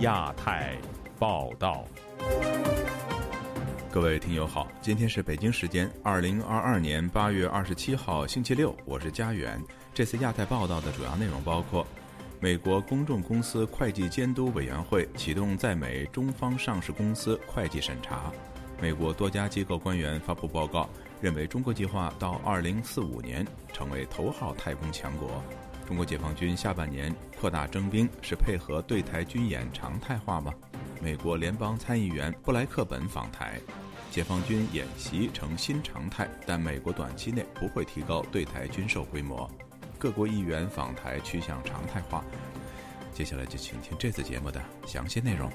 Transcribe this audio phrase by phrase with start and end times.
[0.00, 0.74] 亚太
[1.18, 1.84] 报道，
[3.90, 9.62] 各位听友好，今天是北京时间二零二二年八月二十七号星期六，我是佳远。
[9.92, 11.86] 这次亚太报道的主要内容包括：
[12.40, 18.32] 美国公众公司会计监督委员会启动在美中方上市公司会计审查；
[18.80, 20.88] 美国多家机构官员发布报告，
[21.20, 25.44] 认为中国计划到二零四五年成为头号太空强国。
[25.90, 30.54] 中国解放军下半年扩大征兵是配合对台军演常态化吗？
[31.02, 33.60] 美国联邦参议员布莱克本访台，
[34.08, 39.50] 解放军演习成新常态，但美国短期内不会提高对台军售规模。
[39.98, 42.24] 各国议员访台趋向常态化。
[43.12, 45.50] 接下来就请听这次节目的详细内容。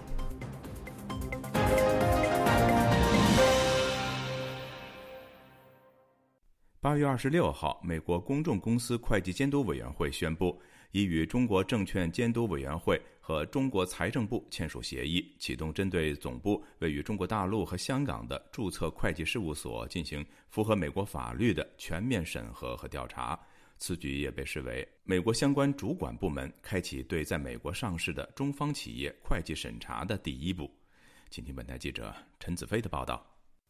[6.85, 23.39] 八月二十六号，美国公众公司会计监督委员会宣布，已与中国证券监督委员会和中国财政部签署协议，启动针对总部位于中国大陆和香港的注册会计事务所进行符合美国法律的全面审核和调查。
[23.79, 30.69] 此举也被视为美国相关主管部门开启对在美国上市的中方企业会计审查的第一步。
[31.31, 33.25] 请听本台记者陈子飞的报道。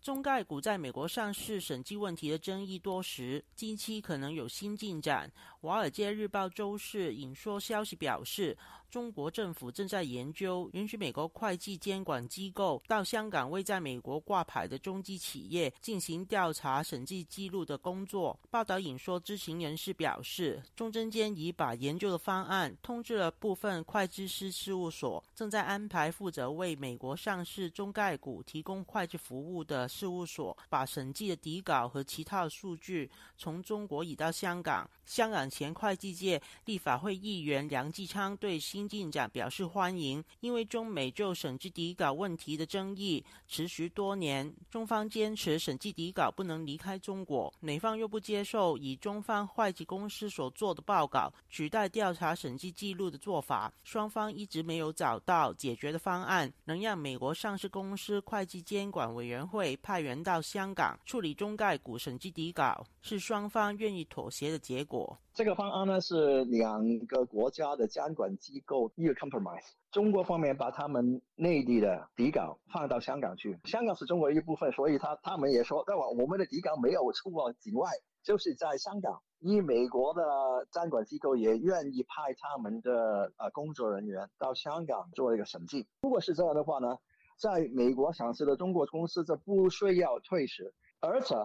[0.06, 5.28] 中概股在美国上市审计问题的争议多时，近期可能有新进展。
[5.60, 8.56] 《华尔街日报》周四引述消息表示。
[8.96, 18.40] 中国政府正在研究允许美国会计监管机构到香港未在美国挂牌的中资企业进行调查审计记录的工作。
[18.50, 34.90] 报道引说知情人士表示，中证监已把研究的方案通知了部分会计师事务所，正在安排负责为美国上市中概股提供会计服务的事务所，把审计的底稿和其他数据从中国移到香港。
[35.06, 65.18] 香港前会计界立法会议员梁继昌对新进展表示欢迎，因为中美就审计底稿问题的争议持续多年，中方坚持审计底稿不能离开中国，美方又不接受以中方会计公司所做的报告取代调查审计记录的做法，双方一直没有找到解决的方案，能让美国上市公司会计监管委员会派员到香港处理中概股审计底稿，是双方愿意妥协的结果。
[65.36, 69.74] 这个方案呢是两个国家的监管机构一个 compromise。
[69.92, 77.92] 中国方面把他们内地的底稿放到香港去，香港是中国一部分，所以他他们也说，那我我们的底稿没有出过境外，
[78.24, 79.22] 就是在香港。
[79.40, 80.24] 因为美国的
[80.72, 85.86] 监管机构也愿意派他们的呃工作人员到香港做一个审计。
[86.02, 86.98] 如果是这样的话呢，
[87.38, 91.36] 在美国上市的中国公司就不需要退市，而且。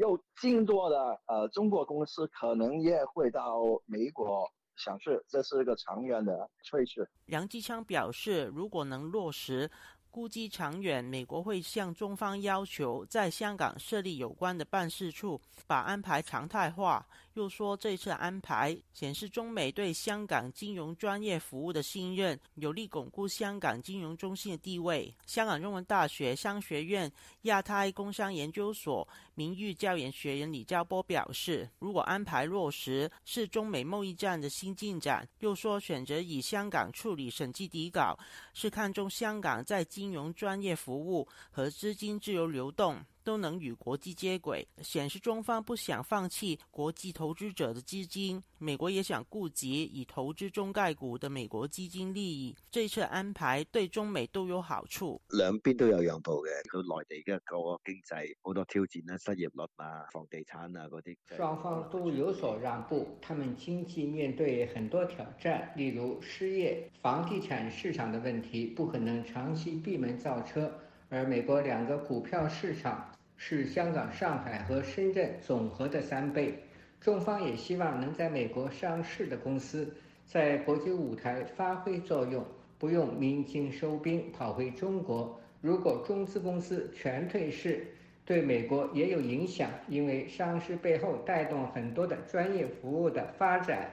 [0.00, 7.06] 有更多的呃中国公司可能也会到美国想去，这是一个长远的趋势。
[7.26, 9.70] 杨继昌表示，如果能落实。
[10.12, 17.06] 估计长远，美国会向中方要求在香港设立有关的办事处，把安排常态化。
[17.34, 25.14] 又说这次安排显示中美对香港金融专业服务的信任，有力巩固香港金融中心的地位。
[25.26, 35.28] 香港中文大学商学院亚太工商研究所名誉教研学员李兆波表示，如果安排落实，是中美贸易战的新进展。
[35.40, 38.18] 又说选择以香港处理审计底稿，
[38.54, 39.84] 是看中香港在。
[39.90, 48.42] 金融专业服务和资金自由流动都能与国际接轨，显示中方不想放弃国际投资者的资金。
[48.58, 52.54] 美国也想顾及以投资中概股的美国基金利益。
[52.70, 55.20] 这次安排对中美都有好处。
[55.30, 61.16] 两边都有让步嘅，佢内地嘅个经济好多挑战啦，失业率啊、房地产啊嗰啲。
[61.36, 70.70] 双方都有所让步，他们经济面对很多挑战，例如失业、房地产市场的问题，不可能长期闭门造车。
[71.10, 76.54] 而美国两个股票市场是香港、上海和深圳总和的三倍。
[77.00, 79.92] 中方也希望能在美国上市的公司
[80.24, 82.44] 在国际舞台发挥作用，
[82.78, 85.40] 不用鸣金收兵跑回中国。
[85.60, 87.86] 如果中资公司全退市，
[88.24, 93.90] 对美国也有影响，因为上市背后带动很多的专业服务的发展。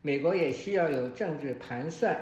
[0.00, 2.16] 美国也需要有政治盘算，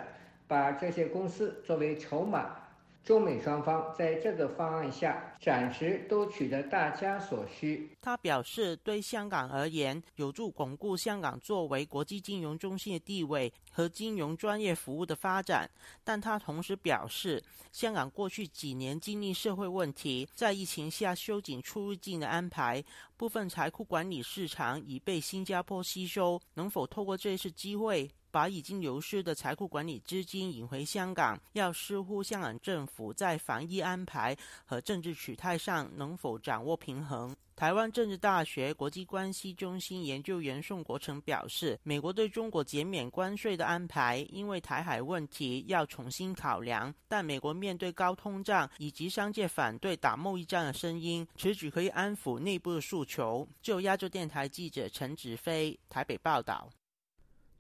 [0.48, 2.56] 把这些公司作为筹码。
[3.04, 7.90] 中美双方在这个方案下暂时都取得大家所需。
[8.00, 15.68] 他表示，对香港而言，有助巩固香港作为国际金融中心的地位和金融专业服务的发展。
[16.04, 22.84] 但他同时表示，香港过去几年经历社会问题，在疫情下收紧出入境的安排，
[23.16, 26.40] 部分财库管理市场已被新加坡吸收。
[26.54, 28.08] 能否透过这次机会？
[28.32, 37.36] 把已经流失的财库管理资金引回香港，要视乎香港政府在防疫安排和政治取态上能否掌握平衡。
[37.54, 46.92] 台湾政治大学国际关系中心研究员宋国成表示，美国对中国减免关税的安排，因为台海问题要重新考量。
[47.06, 53.46] 但美国面对高通胀以及商界反对打贸易战的声音，此举可以安抚内部的诉求。
[53.60, 56.68] 就亚洲电台记者陈子飞台北报道。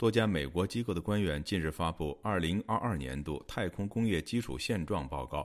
[0.02, 2.18] 多家美国机构的官员近日发布
[2.66, 5.38] 《2022年度太空工业基础现状报告》，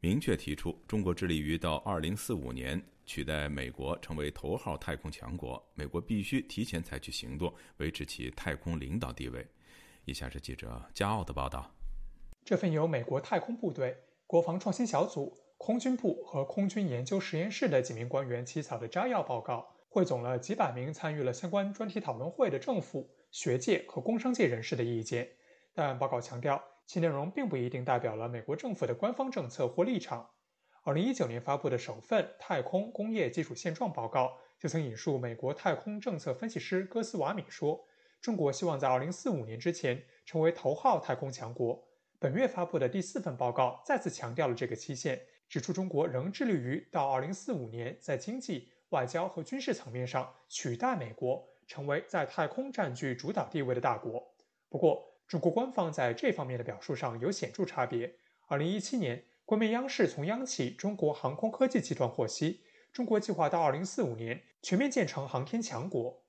[0.00, 9.46] 明确提出，中国致力于到2045年取代美国成为头号太空强国，美国必须提前采取行动，维持其太空领导地位。
[10.06, 11.70] 以下是记者加奥的报道。
[12.42, 13.94] 这份由美国太空部队、
[14.26, 23.10] 国防创新小组、空军部和空军研究实验室的几名官员起草的摘要报告，汇总了几百名参与了相关专题讨论会的政府。
[23.30, 25.28] 学界和工商界人士的意见，
[25.72, 30.28] 但报告强调，其内容并不一定代表了美国政府的官方政策或立场。
[30.82, 37.84] 二零一九年发布的首份太空工业基础现状报告就曾引述美国太空政策分析师戈斯瓦米说
[38.20, 41.86] ：“中国希望在二零四五年之前成为头号太空强国。”
[42.18, 51.49] 本月发布的第四份报告再次强调了这个期限，指出中国仍致力于到二零四五年在经济、外交和军事层面上取代美国。
[51.70, 54.34] 成为在太空占据主导地位的大国。
[54.68, 58.12] 不过，中国官方在这方面的表述上有显著差别。
[58.48, 62.60] 二零一七年，国民央视从央企中国航空科技集团获悉，
[62.92, 66.20] 中国计划到二零四五年全面建成航天强国。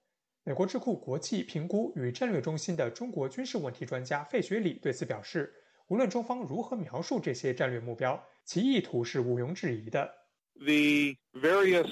[0.44, 5.52] 美国智库国际评估与战略中心的中国军事问题专家费雪里对此表示
[5.90, 10.08] ：“无论中方如何描述这些战略目标，其意图是毋庸置疑的。”
[10.54, 11.90] The various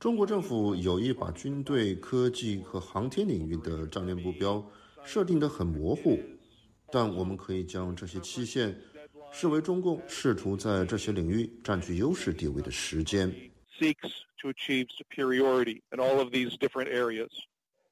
[0.00, 4.64] 中国政府有意把军队、科技和航天领域的战略目标
[5.04, 6.18] 设定得很模糊，
[6.90, 8.76] 但我们可以将这些期限
[9.30, 13.32] 视为中共试图在这些领域占据优势地位的时间。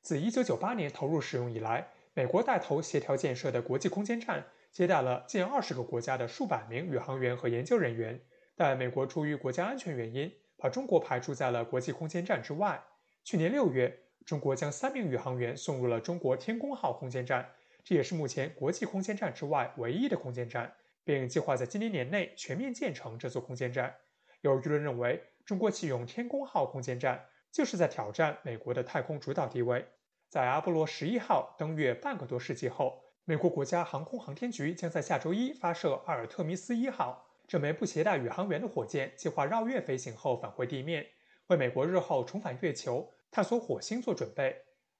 [0.02, 8.20] 自1998年投入使用以来，美国带头协调建设的国际空间站接待了近二十个国家的数百名宇航员和研究人员，
[8.60, 10.30] 但美国出于国家安全原因。
[10.58, 12.78] 把中国排除在了国际空间站之外。
[13.24, 17.48] 去年六月，中国将三名宇航员送入了中国天宫号空间站，
[17.82, 20.70] 这也是目前国际空间站之外唯一的空间站，
[21.02, 23.96] 并计划在今年年内全面建成这座空间站。
[24.42, 29.86] 有舆论认为，中国启用天宫号空间站就是在挑战美国的太空主导地位。
[30.28, 37.29] 在阿波罗十一号登月半个多世纪后，美国国家航空航天局将在下周一发射阿尔特弥斯一号。
[37.50, 41.04] 这枚不携带宇航员的火箭计划绕月飞行后返回地面，
[41.48, 44.52] 为美国日后重返月球、探索火星做准备。《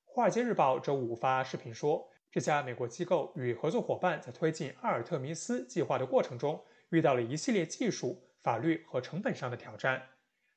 [0.04, 10.02] 华尔街日报》周五发视频说，这家美国机构与合作伙伴在推进阿尔特弥斯计划的过程中，遇到了一系列技术、法律和成本上的挑战。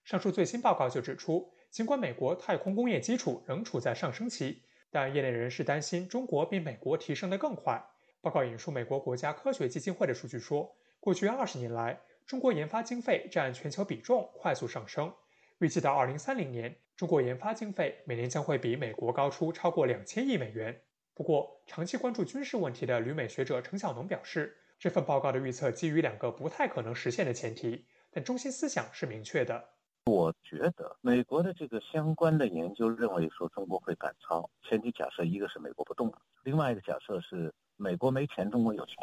[0.03, 7.79] 上述最新报告就指出，尽管美国太空工业基础仍处在上升期，但业内人士担心中国比美国提升得更快。
[8.19, 10.75] 报告引述美国国家科学基金会的数据说。
[11.03, 15.13] 过去二十年来，中国研发经费占全球比重快速上升。
[15.57, 20.81] 预计到二零三零年，中国研发经费每年将会比美国高出超过两千亿美元。
[21.13, 29.71] 不过，长期关注军事问题的旅美学者程晓农表示，这份报告的预测基于两个不太可能实现的前提，但中心思想是明确的。
[30.05, 36.13] 我觉得美国的这个相关的研究认为说中国会赶超，前提假设一个是美国不动，
[36.43, 38.95] 另外一个假设是美国没钱，中国有钱。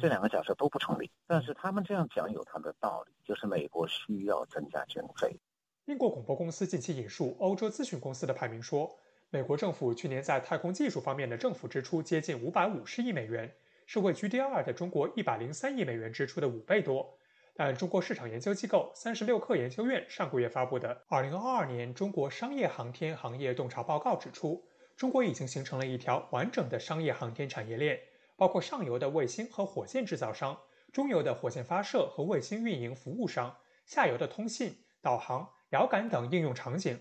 [0.00, 5.38] 这两个假设都不成立，但是他们这样讲有他的道理，就是美国需要增加军费。
[5.86, 8.98] 英国广播公司近期引述欧洲咨询公司的排名说，
[9.30, 13.54] 美国政府去年在太空技术方面的政府支出接近五百五十亿美元，
[13.86, 17.18] 是位居第二的中国一百零三亿美元支出的五倍多。
[17.56, 24.64] 但中国市场研究机构三十六氪研究院上个月发布的《二零二二年中国商业航天行业洞察报告》指出，
[24.96, 28.00] 中国已经形成了一条完整的商业航天产业链。
[28.36, 30.58] 包括上游的卫星和火箭制造商，
[30.92, 37.00] 中游的火箭发射和卫星运营服务商，下游的通信、导航、遥感等应用场景。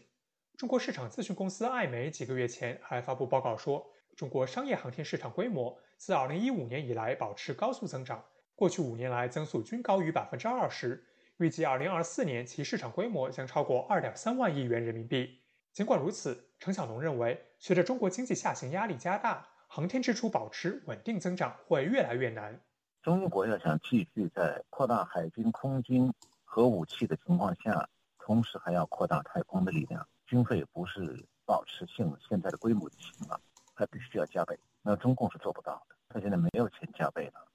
[0.58, 8.24] 中国市场咨询公司艾媒几个月前还发布报告说，中国商业航天市场规模自2015年以来保持高速增长，
[8.56, 11.04] 过去五年来增速均高于百分之二十，
[11.38, 15.40] 预计2024年其市场规模将超过2.3万亿元人民币。
[15.72, 22.62] 尽管如此，程小龙认为，随着中国经济下行压力加大，航天支出保持稳定增长会越来越难。
[23.02, 26.14] 中国要想继续在扩大海军、空军
[26.44, 27.90] 核武器的情况下，
[28.20, 33.42] 同时还要扩大太空的力量，军费不是保持现现在的规模就行了，
[33.74, 34.56] 还必须要加倍。
[34.84, 37.48] 那中共是做不到的，他现在没有钱加倍了。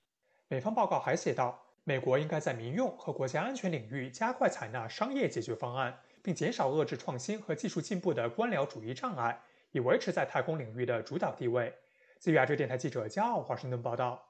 [0.48, 11.72] 美方报告还写道，美国应该在民用和国家安全领域加快采纳商业解决方案，并减少遏制创新和技术进步的官僚主义障碍，以维持在太空领域的主导地位。
[12.18, 14.20] 自亚洲电台记者加奥华盛顿报道。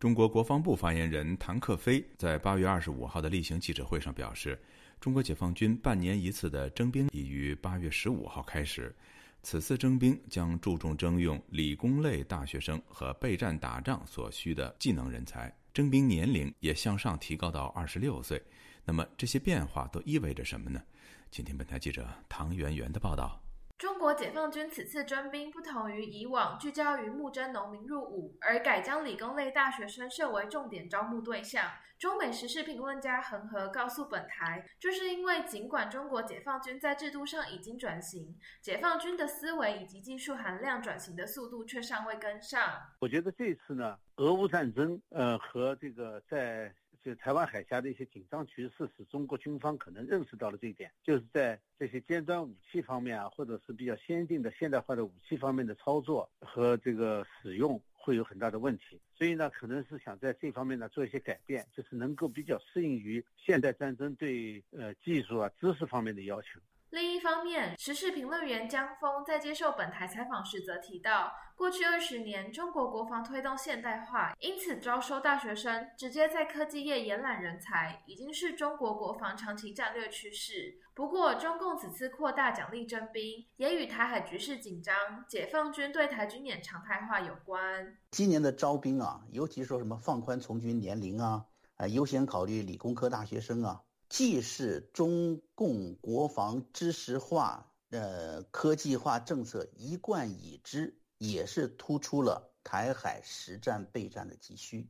[0.00, 4.60] 中国国防部发言人谭克飞在八月二十五号的例行记者会上表示，
[5.00, 8.94] 中国解放军半年一次的征兵已于八月十五号开始。
[9.42, 18.42] 此次征兵将注重征用理工类大学生和备战打仗所需的技能人才，征兵年龄也向上提高到二十六岁。
[18.84, 20.82] 那么这些变化都意味着什么呢？
[21.30, 23.40] 请听本台记者唐媛媛的报道。
[23.84, 31.70] 中国解放军此次征兵不同于以往聚焦于募征农民入伍，而改将理工类大学生设为重点招募对象。
[31.98, 42.66] 中美时事评论家恒河告诉本台，这是因为尽管中国解放军在制度上已经转型，解放军的思维以及技术含量转型的速度却尚未跟上。
[43.00, 46.74] 我觉得这次呢，俄乌战争，呃，和这个在。
[47.04, 66.58] 就台湾海峡的一些紧张局势，使中国军方可能认识到了这一点，就是在这些尖端武器方面啊，或者是比较先进的现代化的武器方面的操作和这个使用会有很大的问题，所以呢，可能是想在这方面呢做一些改变，就是能够比较适应于现代战争对呃技术啊知识方面的要求。
[66.94, 80.78] 另一方面，时事评论员江峰在接受本台采访时则提到，过去二十年中国国防推动现代化，因此招收大学生，直接在科技业延揽人才，已经是中国国防长期战略趋势。
[80.94, 84.94] 不过，中共此次扩大奖励征兵，也与台海局势紧张、
[85.28, 87.96] 解放军对台军演常态化有关。
[88.12, 93.80] 今年的招兵啊，尤其说什么放宽从军年龄啊，啊，优先考虑理工科大学生啊。
[94.16, 104.88] 既是中共国防知识化、呃科技化政策一贯已知，也是突出了台海实战备战的急需。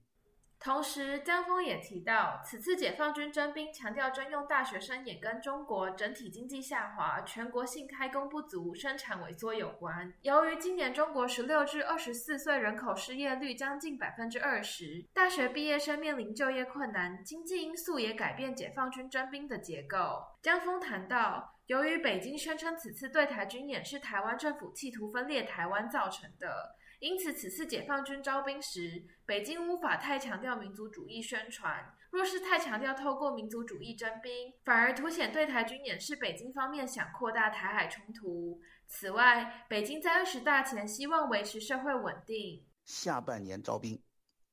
[0.64, 10.10] 同时，江峰也提到，此次解放军征兵强调征用大学生，也跟中国整体经济下滑、全国性开工不足、生产萎缩有关。
[10.22, 20.24] 由于今年中国十六至二十四岁人口失业率将近百分之二十，大学毕业生面临就业困难，经济因素也改变解放军征兵的结构。
[20.40, 26.74] 江峰谈到，由于北京宣称此次对台军演是台湾政府企图分裂台湾造成的。
[27.00, 31.94] 因此，此次解放军招兵时，北京无法太强调民族主义宣传。
[32.10, 38.60] 若是太强调透过民族主义征兵，反而凸显对台军演是北京方面想扩大台海冲突。
[38.86, 44.00] 此外，北京在二十大前希望维持社会稳定，下半年招兵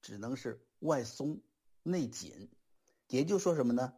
[0.01, 1.39] 只能是外松
[1.83, 2.49] 内紧，
[3.07, 3.93] 也就说什么呢？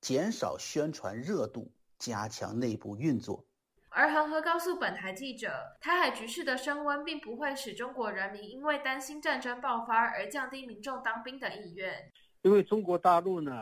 [0.00, 3.44] 减少宣传热度，加强内部运作。
[3.92, 12.12] 而恒河告诉本台记者，台海局势的升温并不会使中国人民因为担心战争爆发而降低民众当兵的意愿。
[12.42, 13.52] 因为中国大陆呢，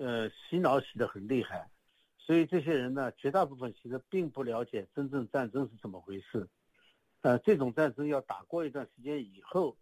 [0.00, 1.70] 呃，洗脑洗得很厉害，
[2.18, 6.48] 所以这些人呢，绝大部分其实并不了解真正战争是怎么回事。
[7.20, 9.76] 呃，这种战争要打过一段时间以后，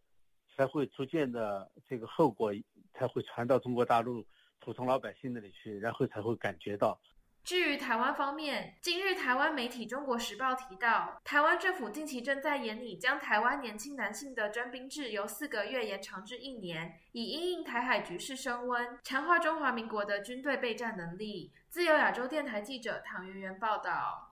[0.54, 2.52] 才会逐渐的这个后果
[2.92, 4.22] 才会传到中国大陆
[4.58, 7.00] 普通老百姓那里去，然后才会感觉到。
[7.42, 21.52] 至于台湾方面，今日台湾媒体《中国时报》提到，台湾政府近期正在研拟将台湾年轻男性的征兵制由四个月延长至一年，以因应台海局势升温，强化中华民国的军队备战能力。
[21.68, 24.29] 自由亚洲电台记者唐媛媛报道。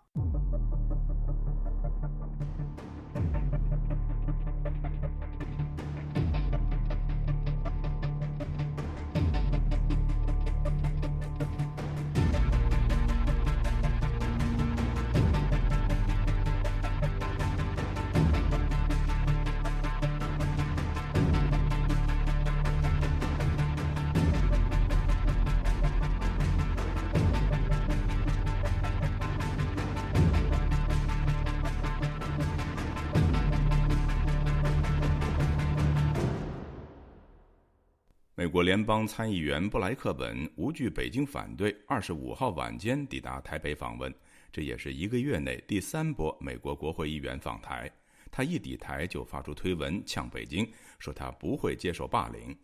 [38.38, 44.14] 美国联邦参议员布莱克本无惧北京反对，二十五号晚间抵达台北访问，
[44.52, 47.90] 这也是一个月内第三波美国国会议员访台。
[48.30, 50.64] 他一抵台就发出推文呛北京，
[51.00, 52.56] 说他不会接受霸凌。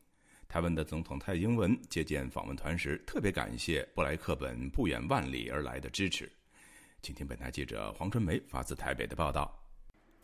[0.47, 6.31] 台湾的总统蔡英文接见访问团时，特别感谢布莱克本不远万里而来的支持。
[7.03, 9.64] 请听本台记者黄春梅发自台北的报道。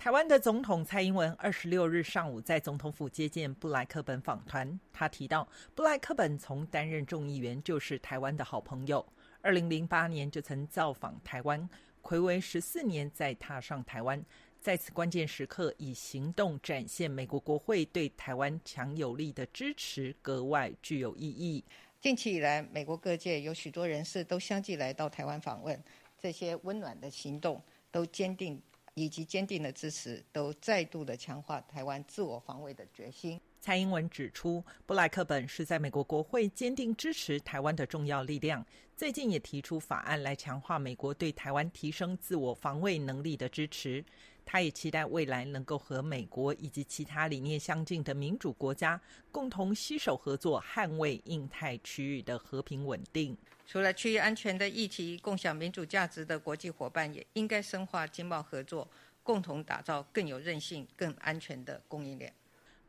[0.00, 4.80] 台湾的总统蔡英文二十六日上午在总统府接见布莱克本访团。
[4.90, 9.06] 他提到，布莱克本从担任众议员就是台湾的好朋友。
[9.42, 11.68] 二零零八年就曾造访台湾，
[12.02, 14.24] 暌违十四年再踏上台湾。
[14.58, 21.62] 在此关键时刻，以行动展现美国国会对台湾强有力的支持，格外具有意义。
[22.00, 25.78] 近期以来，美国各界有许多人士都相继来到台湾访问，
[26.18, 28.62] 这些温暖的行动都坚定
[29.00, 33.40] 以及坚定的支持，都再度的强化台湾自我防卫的决心。
[33.58, 38.64] 蔡英文指出，布莱克本是在美国国会坚定支持台湾的重要力量，
[38.96, 44.04] 最近也提出法案来强化美国对台湾提升自我防卫能力的支持。
[44.52, 53.38] 他也期待未来能够和美国以及其他理念相近的民主国家共同携手合作，捍卫印太区域的和平稳定。
[53.64, 58.90] 除了区域安全的议题，共享民主价值的国际伙伴也应该深化经贸合作，
[59.22, 62.34] 共同打造更有韧性、更安全的供应链。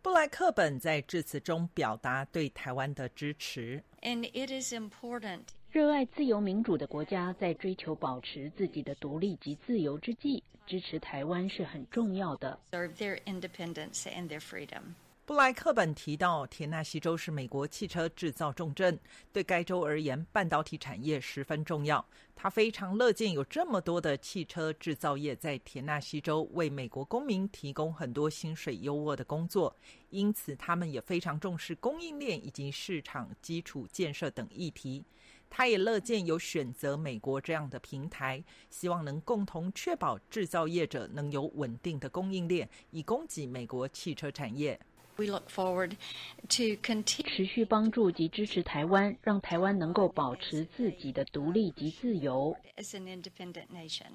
[0.01, 3.83] 布莱克本在致辞中表达对台湾的支持。
[4.01, 5.41] And it is important.
[5.71, 12.59] 热爱自由民主的国家在追求保持自己的独立及自由之际，支持台湾是很重要的。
[12.73, 14.81] Serve their independence and their freedom.
[15.25, 18.99] 布莱克本提到，田纳西州是美国汽车制造重镇，
[19.31, 22.05] 对该州而言，半导体产业十分重要。
[22.35, 29.73] 他非常乐见有这么多的汽车制造业在田纳西州为美国公民提供很多薪水优渥的工作，
[30.09, 35.05] 因此他们也非常重视供应链以及市场基础建设等议题。
[35.53, 44.79] 他也乐见有选择美国这样的平台，希望能共同确保制造业者能有稳定的供应链，以供给美国汽车产业。
[45.17, 52.55] We look forward to continue 持续帮助及支持台湾，让台湾能够保持自己的独立及自由。
[52.77, 54.07] As an independent nation.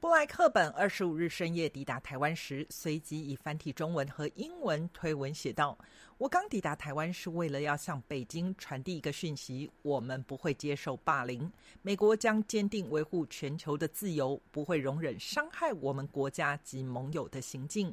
[0.00, 5.76] 布莱克本二十五日深夜抵达台湾时，随即以繁体中文和英文推文写道
[6.16, 11.50] ：“我刚抵达台湾是为了要向北京传递一个讯息，我们不会接受霸凌，
[11.82, 17.92] 美国将坚定维护全球的自由，不会容忍伤害我们国家及盟友的行径。”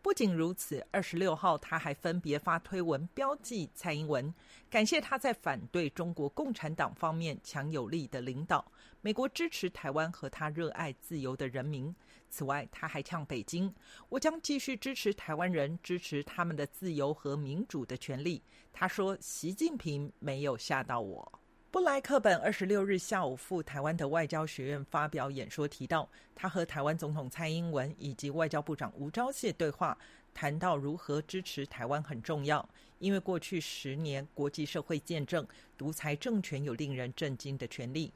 [0.00, 4.32] 不仅如此，二十六号他还分别发推文标记蔡英文，
[4.70, 8.64] 感谢他在反对中国共产党方面强有力的领导。
[9.04, 11.92] 美国支持台湾和他热爱自由的人民。
[12.30, 13.74] 此外，他还呛北京
[14.08, 18.40] ：“我将继续支持台湾人，支持他们的自由和民主的权利。”
[18.72, 21.40] 他说：“习近平没有吓到我。”
[21.72, 29.98] 布莱克本二十六日下午赴台湾的外交学院发表演说，提到他和台湾总统蔡英文以及外交部长吴钊燮对话，
[30.32, 32.66] 谈到如何支持台湾很重要，
[32.98, 35.44] 因为过去十年国际社会见证
[35.76, 38.12] 独裁政权有令人震惊的权利。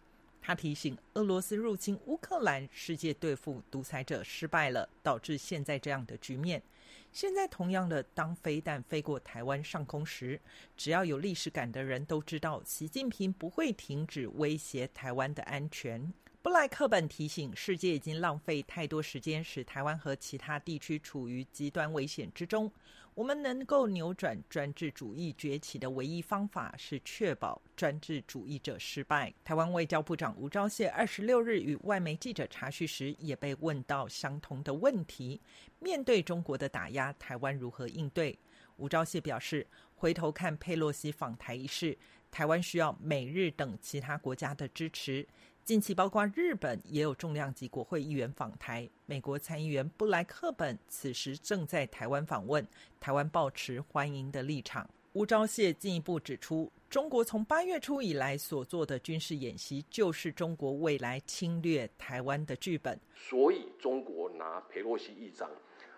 [0.47, 6.63] 他提醒，俄罗斯入侵乌克兰，世界对付独裁者失败了，导致现在这样的局面。
[7.11, 10.41] 现在，同样的，当飞弹飞过台湾上空时，
[10.77, 16.13] 只要有历史感的人都知道，习近平不会停止威胁台湾的安全。
[16.43, 22.71] 布莱克本提醒，世界已经浪费太多时间，使台湾和其他地区处于极端危险之中。
[23.17, 29.33] 我们能够扭转专制主义崛起的唯一方法，是确保专制主义者失败。
[29.43, 35.41] 台湾外交部长吴钊燮二十六日与外媒记者查叙时，也被问到相同的问题：
[35.79, 38.39] 面对中国的打压，台湾如何应对？
[38.77, 41.97] 吴钊燮表示，回头看佩洛西访台一事，
[42.31, 45.27] 台湾需要美日等其他国家的支持。
[45.67, 48.89] 近期，包括日本也有重量级国会议员访台。
[49.05, 52.65] 美国参议员布莱克本此时正在台湾访问，
[53.01, 54.89] 台湾保持欢迎的立场。
[55.15, 62.97] 吴钊燮进一步指出，中国从八月初以来所做的军事演习，就是中国未来侵略台湾的剧本。
[63.17, 65.51] 所以，中国拿佩洛西议长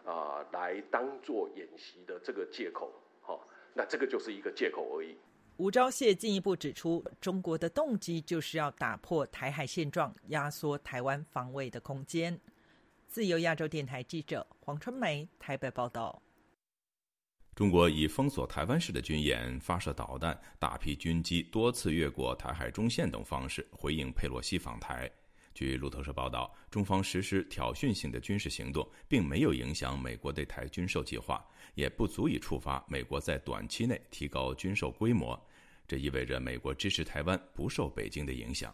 [0.03, 5.15] 啊来当做演习的这个借口，好，那这个就是一个借口而已。
[5.59, 12.41] 吴钊燮进一步指出，中国的动机就是要打破台海现状，压缩台湾防卫的空间。
[13.09, 16.23] 自由亚洲电台记者黄春梅台北报道：
[17.57, 25.11] 中国以封锁台湾式的军演、发射导弹、大批军机多次越过台海中线等方式回应佩洛西访台。
[25.59, 31.45] 据路透社报道，中方实施挑衅性的军事行动，并没有影响美国对台军售计划，
[31.75, 35.37] 也不足以触发美国在短期内提高军售规模。
[35.85, 38.73] 这意味着美国支持台湾不受北京的影响。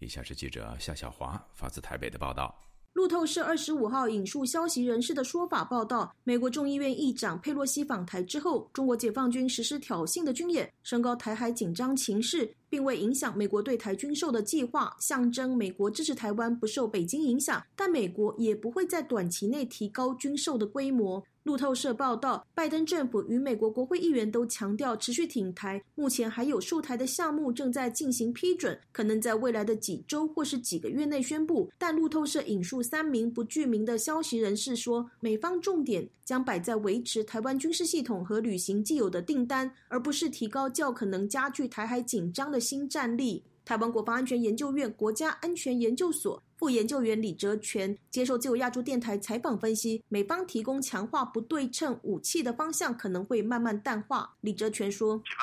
[0.00, 2.60] 以下是记者夏小华发自台北的报道。
[2.96, 17.62] 路透社二十五号引述消息人士的说法报道，美国众议院议长佩洛西访台之后，中国解放军实施挑衅的军演，升高台海紧张情势，并未影响美国对台军售的计划，象征美国支持台湾不受北京影响。
[17.76, 21.22] 但美国也不会在短期内提高军售的规模。
[21.46, 31.70] 路透社报道，拜登政府与美国国会议员都强调持续挺台，目前还有数台的项目正在进行批准，可能在未来的几周或是几个月内宣布。
[31.78, 43.44] 但路透社引述三名不具名的消息人士说，美方重点将摆在维持台湾军事系统和履行既有的订单，而不是提高较可能加剧台海紧张的新战力。
[43.64, 54.36] 台湾国防安全研究院国家安全研究所副研究员李哲全接受自由亚洲电台采访分析，美方提供强化不对称武器的方向可能会慢慢淡化。
[54.40, 55.34] 李哲全说：“军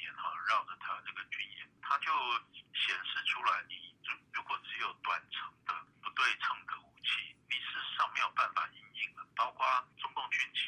[0.00, 2.08] 演哈，绕着台湾这个军演，它就
[2.72, 3.76] 显示出来，你
[4.32, 9.28] 如果只有短程的不对称的武器，你事实上没有办法应应了。
[9.36, 9.60] 包括
[10.00, 10.64] 中共军机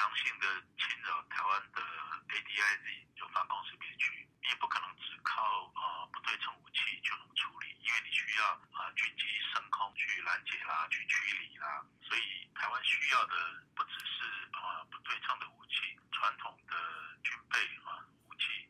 [0.00, 0.46] 经常性的
[0.80, 1.82] 侵扰台湾的
[2.32, 16.74] ADIZ 就防空识别区。”你也不可能只靠呃不对称武器就能处理，因为你需要啊军机升空去拦截啦，去驱离啦，所以台湾需要的不只是啊不对称的武器，传统的
[17.22, 18.00] 军备啊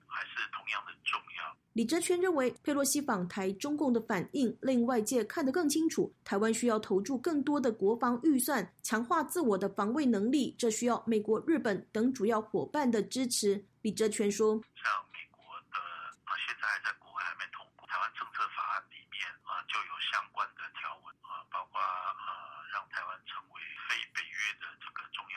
[0.07, 1.57] 还是同样的重要。
[1.73, 13.65] 李哲全认为，佩洛西访台，中共的反应令外界看得更清楚，台湾需要投注更多的国防预算，强化自我的防卫能力，这需要美国、日本等主要伙伴的支持。
[13.83, 14.59] 李哲全说。
[14.75, 15.79] 像美国的
[16.27, 24.67] 啊，现在在国会还没通过台湾政策法案里面啊就有相关的条文啊，包括啊让台湾成为非北约的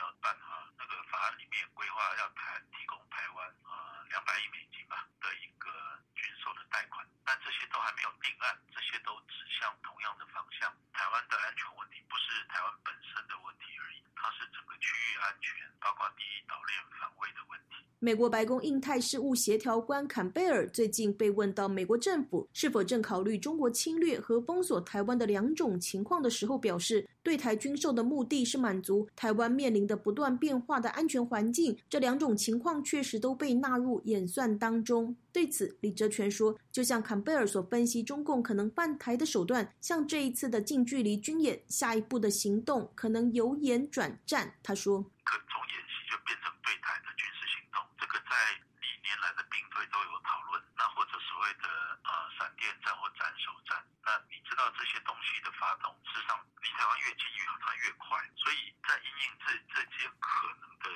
[0.04, 5.70] 要办哈，那个法案里面规划要台提供台湾啊两百亿美金吧的一个
[6.14, 10.70] 军售的贷款，但这些都还没有定案，这些都指向同样的方向。
[10.92, 17.88] 台湾的安全问题不是台湾本身的问题而已，它是整个区域安全，包括第一岛链防卫的问题。
[18.04, 31.74] 美国白宫印太事务协调官坎贝尔最近被问到美国政府是否正考虑中国侵略和封锁台湾的两种情况的时候，表示，对台军售的目的是满足台湾面临的不断变化的安全环境。
[31.88, 35.16] 这两种情况确实都被纳入演算当中。
[35.32, 44.52] 对此，李哲全说，就像坎贝尔所分析，中共可能犯台的手段，像这一次的近距离军演，下一步的行动可能由演转战。
[44.62, 45.02] 他说。
[49.86, 51.68] 都有讨论，那或者所谓的
[52.04, 60.90] 呃闪电战或斩首战，那你知道这些东西的发动，事实上离台湾越近越它越快，所以在应应这这些可能的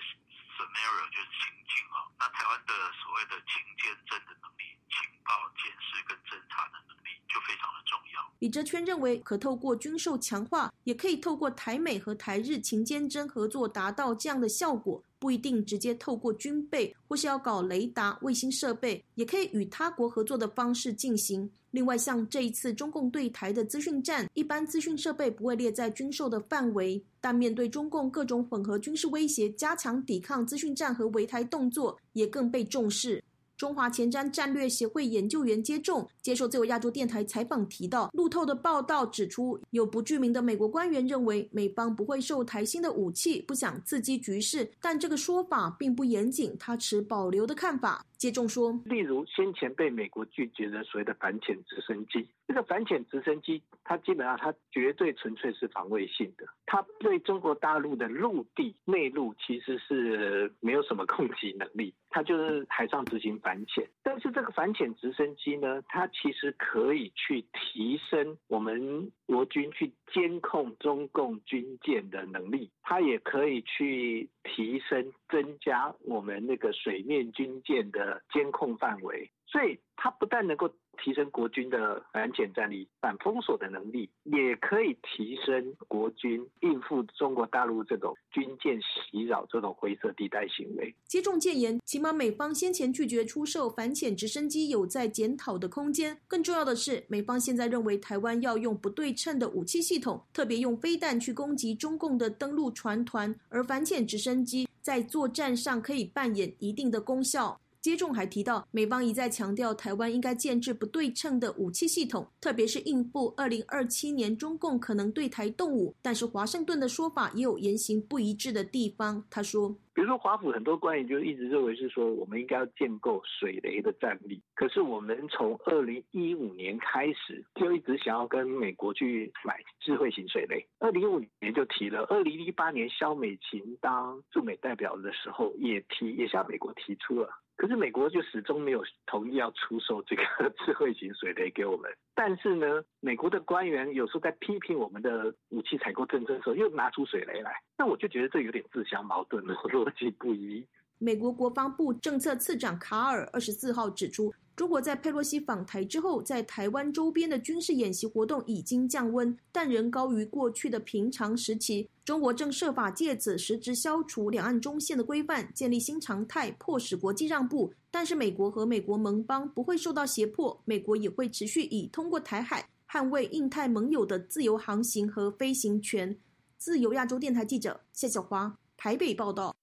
[0.57, 8.32] scenario 就是情境啊，那台湾的所谓的情监侦的能力、情报监视跟侦查的能力就非常的重要。
[8.38, 15.02] 李哲圈认为，可透过军售强化，也可以透过台美和台日勤监侦合作达到这样的效果。
[15.20, 21.50] 不一定直接透过军备，或是要搞雷达、卫星设备，也可以与他国合作的方式进行。
[21.72, 33.20] 另外，像这一次中共对台的资讯战，一般资讯设备不会列在军售的范围，但面对中共各种混合军事威胁，加强抵抗资讯战和围台动作，也更被重视。
[33.59, 48.05] 中华前瞻战略协会研究员接种接受自由亚洲电台采访提到，路透的报道指出，有不具名的美国官员认为美方不会售台新的武器，不想刺激局势，但这个说法并不严谨，他持保留的看法。
[48.16, 63.88] 接种说，例如先前被美国拒绝的所谓的反潜直升机，这个反潜直升机，它基本上它绝对纯粹是防卫性的，它对中国大陆的陆地内陆其实是没有什么 攻击能力，它就是海上执行反潜。
[64.03, 78.23] 但是这个反潜直升机呢，它其实可以去提升我们国军去监控中共军舰的能力，它也可以去提升增加我们那个水面军舰的。
[78.33, 80.73] 监控范围，所以它不但能够。
[81.02, 90.94] 提升国军的反潜战力、反封锁的能力，也可以提升国军应付中国大陆这种军舰袭扰这种灰色地带行为。
[91.06, 96.18] 接种戒严，起码美方先前拒绝出售反潜直升机有在检讨的空间。
[96.26, 107.61] 更重要的是，美方现在认为台湾要用不对称的武器系统，特别用飞弹去攻击中共的登陆船团，而反潜直升机在作战上可以扮演一定的功效。
[107.88, 115.94] 接种还提到，美方一再强调台湾应该建制不对称的武器系统，特别是应付二零二七年中共可能对台动武。
[116.03, 119.24] 但是华盛顿的说法也有言行不一致的地方。
[119.31, 119.74] 他说。
[119.94, 124.40] 比如说华府很多官员就一直认为是说，我们应该要建构水雷的战力。
[124.55, 130.64] 可是我们从二零一五年开始就一直想要跟美国去买智慧型水雷。
[130.79, 137.29] 二零一五年就提了，二零一八年肖美琴当驻美代表的时候也提，也向美国提出了。
[137.59, 140.23] 可是美国就始终没有同意要出售这个
[140.64, 141.90] 智慧型水雷给我们。
[142.14, 147.53] 但是呢，美国的官员有时候在批评我们的武器采购政策的时候，又拿出水雷来。
[147.77, 150.64] 那我就觉得这有点自相矛盾了，逻辑不一。
[150.99, 154.33] 美国国防部政策次长卡尔二十四号指出。
[154.59, 161.88] 中国在佩洛西访台之后，在台湾周边的军事演习活动已经降温，但仍高于过去的平常时期。
[162.05, 167.73] 中国正设法借此实质消除两岸中线的规范，建立新常态，迫使国际让步。
[167.88, 176.18] 但是，美国和美国盟邦不会受到胁迫，美国也会持续以通过台海捍卫印太盟友的自由航行和飞行权。
[176.57, 179.55] 自由亚洲电台记者谢小华台北报道。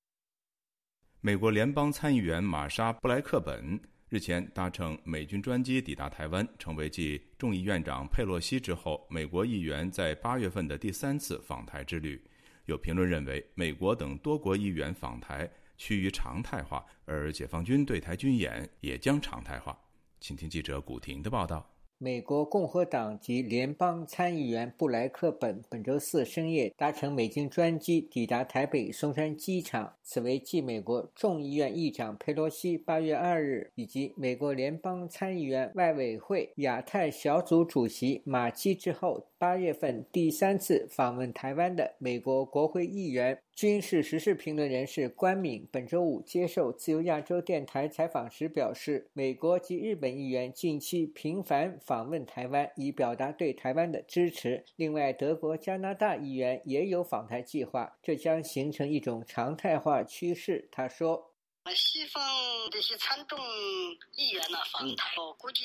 [1.19, 3.77] 美国联邦参议员玛莎·布莱克本。
[4.15, 12.23] 日前搭乘美军专机抵达台湾，成为继众议院长佩洛西之后，美国议员在八月份的第三次访台之旅。
[12.63, 19.77] 有评论认为，美国等多国议员访台趋于常态化，而解放军对台军演也将常态化。
[20.21, 21.74] 请听记者古婷的报道。
[22.05, 39.25] 美国共和党籍联邦参议员布莱克本本周四深夜搭乘美军专机抵达台北松山机场，此为继美国众议院议长佩洛西八月二日以及美国联邦参议员外委会亚太小组主席马基之后。
[39.45, 54.65] 八月份第三次访问台湾的美国国会议员、军事时事评论人士关敏，本周五接受自由亚洲电台采访时表示，美国及日本议员近期频繁访问台湾，以表达对台湾的支持。
[54.77, 60.67] 另外，德国、加拿大议员也有访台计划，这将形成一种常态化趋势。
[60.71, 61.35] 他说
[61.69, 62.19] ：“西方
[62.71, 63.37] 这些参众
[64.15, 65.63] 议员呢访台，我估计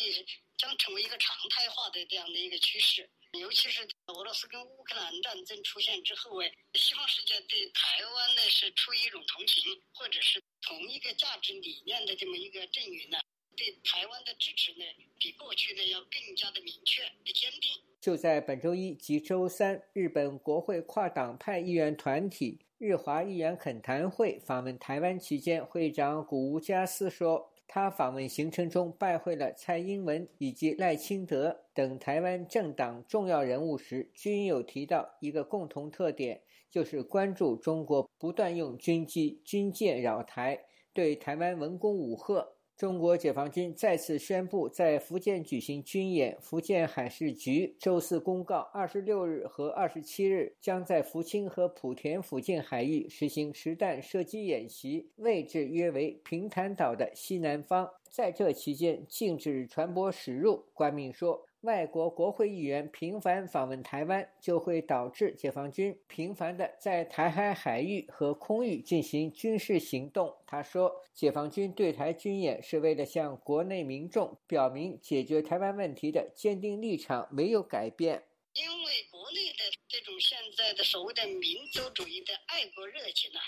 [0.59, 9.62] 将成为一个常态化的这样的一个趋势。”尤其是俄罗斯跟乌克兰战争出现之后，哎，西方世界对台湾呢是出于一种同情，
[9.95, 13.19] 或者是同一个价值理念的这么一个阵营呢，
[13.57, 14.85] 对台湾的支持呢，
[15.19, 17.71] 比过去呢要更加的明确、的坚定。
[18.01, 27.49] 就在本周一及周三，日本国会跨党派议员团体日华议员恳谈会访问台湾期间，会长古吴加斯说。
[27.72, 42.48] 他访问行程中拜会了蔡英文以及赖清德等台湾政党重要人物时，均有提到一个共同特点，就是关注中国不断用军机、军舰扰台，对台湾文攻武吓。
[42.81, 46.38] 中国解放军再次宣布在福建举行军演。
[46.40, 57.87] 福建海事局周四公告，二十六日和二十七日将在福清和莆田附近海域实行实弹射击演习，位置约为平潭岛的西南方。
[58.09, 60.64] 在这期间，禁止船舶驶入。
[60.73, 61.49] 官民说。
[61.62, 70.35] 外国国会议员频繁访问台湾，就会导致解放军频繁地在台海海域和空域进行军事行动。
[70.46, 78.25] 他说，解放军对台军演是为了向国内民众表明解决台湾问题的坚定立场没有改变。
[78.55, 83.40] 因为国内的这种现在的所谓的民族主义的爱国热情啊，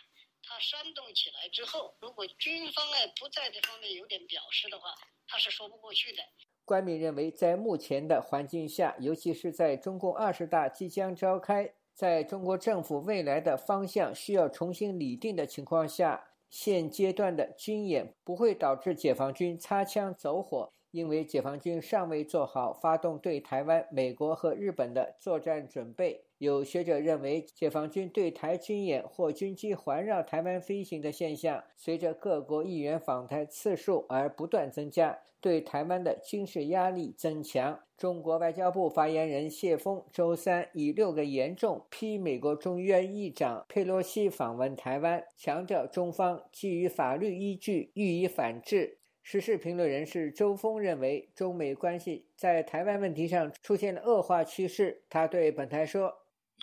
[0.43, 4.95] 它煽动起来之后，如果军方哎不在这方面有点表示的话，
[5.27, 6.23] 他是说不过去的。
[6.65, 26.23] 官民认为，在目前的环境下，尤其是在中共二十大即将召开，在中国政府未来的方向需要重新拟定的情况下，现阶段的军演不会导致解放军擦枪走火，因为解放军尚未做好发动对台湾、美国和日本的作战准备。
[26.39, 35.19] 有学者认为，解放军对台军演或军机环绕台湾飞行的现象，随着各国议员访台次数而不断增加。
[35.41, 37.81] 对台湾的军事压力增强。
[37.97, 48.99] 中国外交部发言人谢峰周三以六个严重批美国众议院议长佩洛西访问台湾，强调中方基于法律依据予以反制。
[49.23, 55.05] 时事评论人士周峰认为，中美关系在台湾问题上出现了恶化趋势。
[55.09, 56.13] 他对本台说：“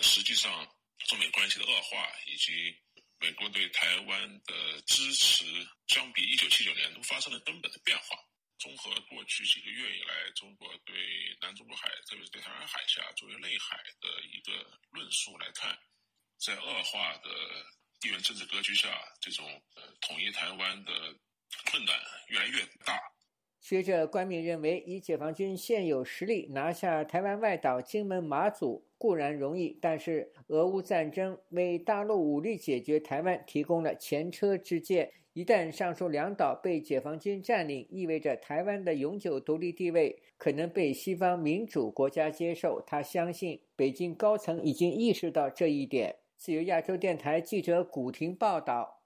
[0.02, 0.52] 实际上，
[1.08, 2.76] 中美关系的恶化以及
[3.19, 5.45] 美国对台湾的支持，
[5.88, 8.17] 相比一九七九年都发生了根本的变化。”
[8.60, 10.93] 综合过去几个月以来，中国对
[11.39, 14.52] 南中国海，特别是对台湾海峡作为内海的一个
[14.91, 15.80] 论述来看，
[16.38, 17.30] 在恶化的
[18.02, 18.89] 地缘政治格局下，
[19.22, 19.45] 这种
[19.76, 20.91] 呃统一台湾的
[21.72, 21.96] 困难
[22.30, 23.00] 越来越大。
[23.60, 35.12] 学者关敏认为，以解放军现有实力拿下台湾外岛金门、马祖固然容易，但是俄乌战争为大陆武力解决台湾提供了前车之鉴。
[35.34, 42.82] 一旦上述两岛被解放军占领，意味着台湾的永久独立地位可能被西方民主国家接受。
[42.88, 46.16] 他相信，北京高层已经意识到这一点。
[46.36, 48.99] 自由亚洲电台记者古婷报道。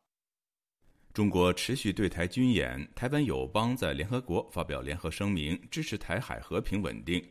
[1.14, 7.24] 中国持续对台军演，台湾友邦在联合国发表联合声明，支持台海和平稳定。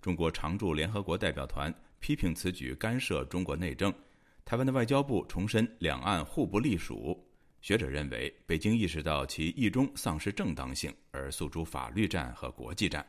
[0.00, 1.70] 中国常驻联合国代表团
[2.00, 3.92] 批评此举干涉中国内政。
[4.42, 7.22] 台湾的外交部重申两岸互不隶属。
[7.60, 13.06] 学者认为，北京意识到其意中丧失正当性，而诉诸法律战和国际战。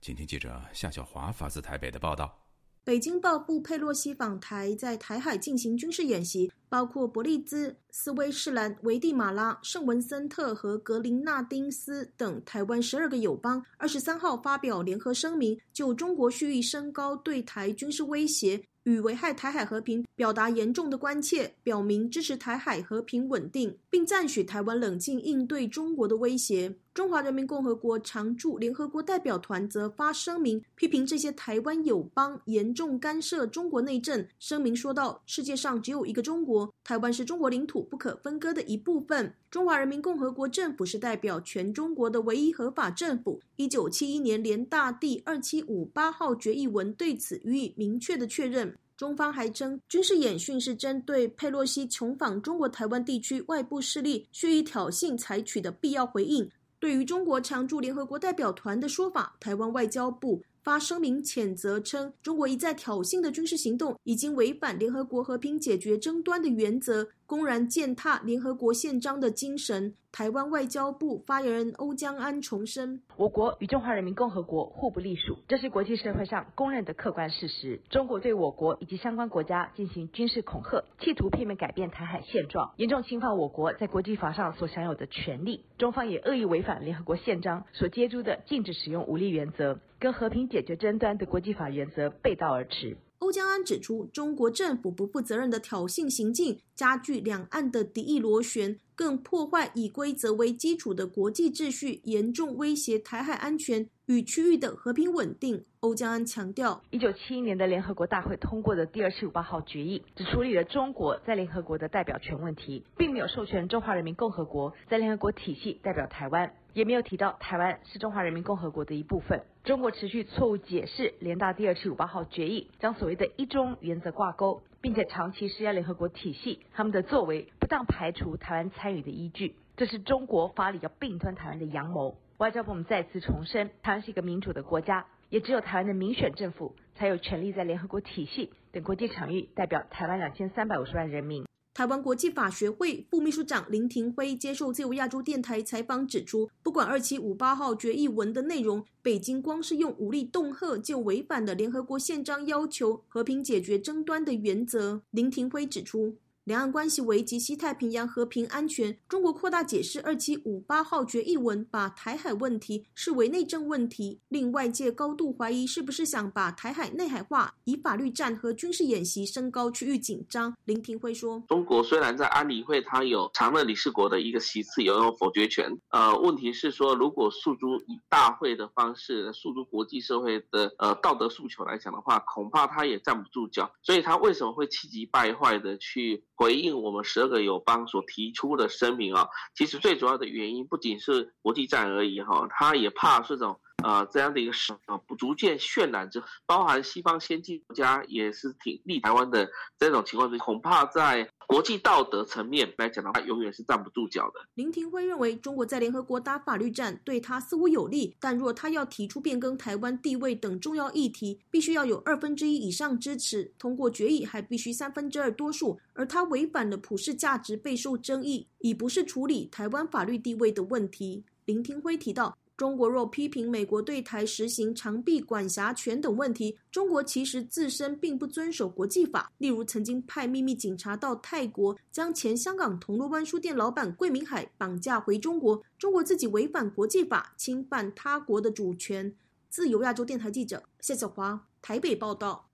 [0.00, 2.36] 请听记者夏小华发自台北的报道。
[2.82, 18.62] 北京报布佩洛西访台，在台海进行军事演习，包括伯利兹、斯威士兰、危地马拉、圣文森特和格林纳丁斯等台湾十二个友邦，二十三号发表联合声明，就中国蓄意升高对台军事威胁。
[18.84, 26.74] 与危害台海和平表达严重的关切，表明支持台海和平稳定，并赞许台湾冷静应对中国的威胁。
[26.92, 34.26] 中华人民共和国常驻联合国代表团则发声明批评这些台湾友邦严重干涉中国内政。
[34.40, 39.32] 声明说道：“世界上只有一个中国，台湾是中国领土不可分割的一部分。
[39.52, 48.76] 中华人民共和国政府是代表全中国的唯一合法政府。”一九七一年联大第二七五八号决议文对此予以明确的确认。
[48.96, 56.50] 中方还称，军事演训是针对佩洛西穷访中国台湾地区外部势力蓄意挑衅采取的必要回应。
[56.80, 67.06] 对于中国常驻联合国代表团的说法，台湾外交部发声明谴责，称中国一再挑衅的军事行动已经违反联合国和平解决争端的原则。
[67.30, 69.94] 公然践踏联合国宪章的精神。
[70.10, 77.80] 台湾外交部发言人欧江安重申：我国与中华人民共和国互不隶属，这是国际社会上公认的客观事实。
[77.88, 85.64] 中国对我国以及相关国家进行军事恐吓，企图片面改变台海现状，严重侵犯我国在国际法上所享有的权利。
[85.78, 92.96] 中方也恶意违反联合国宪章所接诸的禁止使用武力原则，跟和平解决争端的国际法原则背道而驰。
[93.20, 105.64] 欧江安指出，中国政府不负责任的挑衅行径，加剧两岸的敌意螺旋，更破坏以规则为基础的国际秩序，严重威胁台海安全与区域的和平稳定。
[105.80, 116.52] 欧江安强调，一九七一年的联合国大会通过的第二七五八号决议，只处理了中国在联合国的代表权问题，并没有授权中华人民共和国在联合国体系代表台湾。
[116.72, 119.42] 也没有提到台湾是中华人民共和国的一部分。
[119.64, 132.16] 中国持续错误解释联大第二七五八号决议，将所谓的一中原则挂钩，并且长期施压联合国体系，他们的作为不当排除台湾参与的依据，这是中国法理要并吞台湾的阳谋。
[132.38, 141.44] 外交部们再次重申，台湾是一个民主的国家，也只有台湾的民选政府才有权利在联合国体系等国际场域代表台湾两千三百五十万人民。
[141.80, 155.00] 台湾国际法学会副秘书长林廷辉接受自由亚洲电台采访指出，不管二七五八号决议文的内容，北京光是用武力恫吓就违反了联合国宪章要求和平解决争端的原则。
[155.10, 156.16] 林廷辉指出。
[156.44, 158.98] 两岸关系危及西太平洋和平安全。
[159.06, 170.56] 中国扩大解释二七五八号决议文，把台海问题视为内政问题，令外界高度怀疑是不是想把台海内海化，以法律战和军事演习升高区域紧张。
[170.64, 175.70] 林廷辉说：“中国虽然在安理会它有常任理事国的一个席次，拥有否决权。
[175.90, 183.70] 呃，问题是说，如果诉诸以大会的方式诉诸国际社会的呃道德诉求来讲的话，恐怕他也站不住脚。
[183.82, 193.60] 所以他为什么会气急败坏的去？”回应我们十二个友邦所提出的声明啊，其实最主要的原因不仅是国际战而已哈，他也怕这种。
[193.82, 204.40] 呃，这样的一个事啊，不逐渐渲染着，包含西方先进国家也是挺立台湾的这种情况，恐怕在国际道德层面来讲的话，永远是站不住脚的。
[204.54, 221.24] 林廷辉认为，中国在联合国打法律战对他似乎有利，但若他要提出变更台湾地位等重要议题，必须要有二分之一以上支持，通过决议还必须三分之二多数，而他违反了普世价值，备受争议，已不是处理台湾法律地位的问题。
[221.46, 222.36] 林廷辉提到。
[222.60, 229.32] 中国若批评美国对台实行长臂管辖权等问题，中国其实自身并不遵守国际法。
[229.38, 239.10] 例如，曾经派秘密警察到泰国，将前香港铜锣湾书店老板桂明海绑架回中国，中国自己违反国际法，侵犯他国的主权。
[239.48, 242.49] 自由亚洲电台记者谢小华台北报道。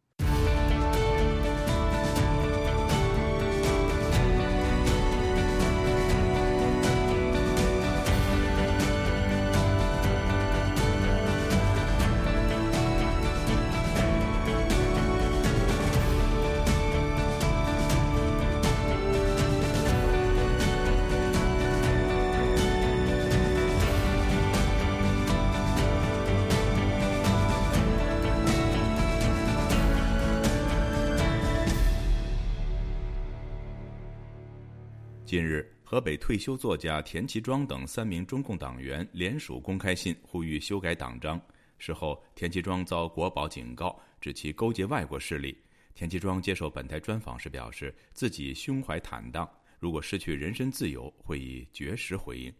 [35.36, 41.38] 近日，河北退休作家田其庄等三名中共党员联署公开信，呼吁修改党章。
[41.76, 45.54] 事后，田其庄遭国保警告，指其勾结外国势力。
[45.94, 49.46] 田其庄接受本台专访时表示，自己胸怀坦荡，
[49.78, 52.50] 如果失去人身自由，会以绝食回应。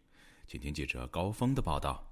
[0.47, 2.07] 请听记者高峰的报道。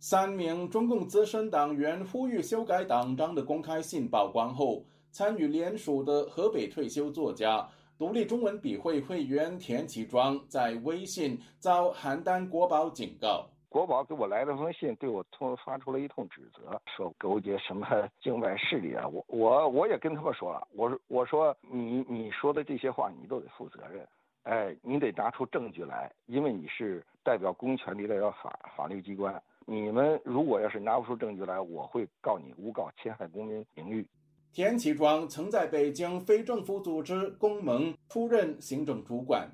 [0.00, 7.68] 三名中共资深党员呼吁修改党章的公开信曝光后，参与联署的河北退休作家。
[7.98, 17.86] 独立中文笔会会员田启庄在微信遭邯郸国保警告，国保给我来了封信，对我通发出了一通指责，说勾结什么
[18.20, 19.08] 境外势力啊！
[19.08, 24.06] 我我我也跟他们说了，我说我说你你说的这些话你都得负责任，
[24.42, 34.06] 哎，你得拿出证据来，因为你是代表公权力的法法律机关，你们如果要是拿不出证据来，我会告你诬告侵害公民名誉。
[34.56, 39.46] 田启庄曾在北京非政府组织公盟出任行政主管。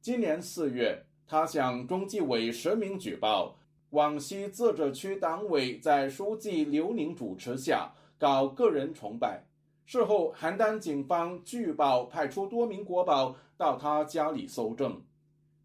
[0.00, 3.56] 今年四月，他向中纪委实名举报
[3.90, 9.42] 广西自治区党委在书记刘宁主持下搞个人崇拜。
[9.86, 15.02] 事后，邯郸警方据报派出多名国保到他家里搜证。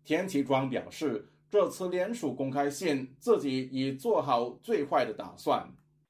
[0.04, 5.70] 田启庄表示，这次联署公开信，自己已做好最坏的打算。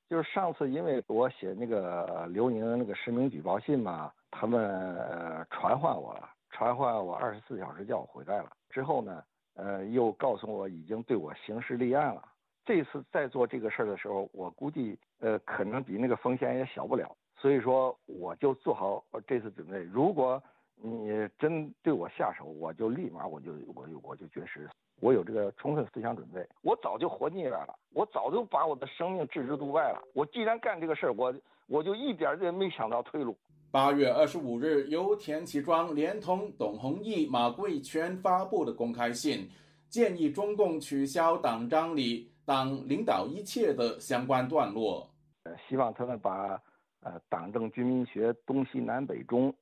[0.10, 8.49] 就是上次因为我写那个刘宁那个实名举报信嘛，他们传唤我了，传唤我二十四小时叫我回来了。
[8.72, 12.24] 之后呢，呃，又告诉我已经对我刑事立案了。
[12.66, 17.16] 这次再做这个事儿的时候，我估计呃可能比那个风险也小不了。
[17.38, 19.78] 所以说，我就做好这次准备。
[19.84, 20.41] 如果
[20.76, 24.68] 你真对我下手，我就立马我就我就我就绝食。
[25.01, 30.01] 我有这个充分思想准备，我早就活腻歪了，我早就把我的生命置之度外了。
[30.13, 31.33] 我既然干这个事儿，我
[31.67, 33.37] 我就一点也没想到退路。
[33.71, 39.47] 八月二十五日，由田启庄连同董宏毅、马贵全发布的公开信，
[39.87, 45.07] 建议中共取消党章里“党领导一切”的相关段落。
[45.43, 46.59] 呃，希望他们把
[47.01, 49.53] “呃，党政军民学东西南北中，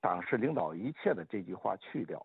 [0.00, 2.24] 党是领导一切”的这句话去掉。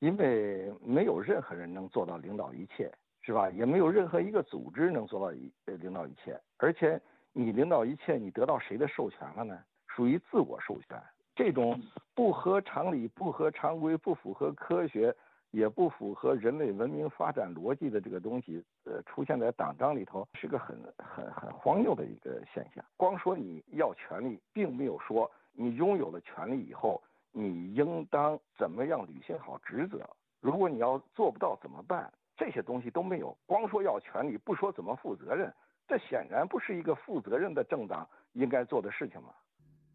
[0.00, 2.92] 因为没有任何人能做到领导一切，
[3.22, 3.50] 是吧？
[3.50, 6.40] 也没有任何一个组织能做到一呃领导一切。
[6.56, 7.00] 而且
[7.32, 9.58] 你领导一切，你得到谁的授权了呢？
[9.86, 10.96] 属于自我授权。
[11.34, 11.80] 这种
[12.14, 15.14] 不合常理、不合常规、不符合科学，
[15.50, 22.84] 也不符合人类文明发展逻辑的这个东西，呃，出现在党章里头，是个很很很荒谬的一个现象。
[22.96, 27.02] 光说你要权利，并没有说你拥有了权利以后。
[27.38, 30.04] 你应当怎么样履行好职责？
[30.40, 32.12] 如果你要做不到怎么办？
[32.36, 35.54] 这些东西都没有，光说要权利，不说怎么负责任，
[35.86, 39.28] 这显然不是一个负责任的政党应该做的事情嘛。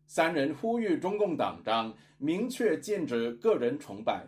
[0.07, 4.25] 三人呼吁中共党章明确禁止个人崇拜。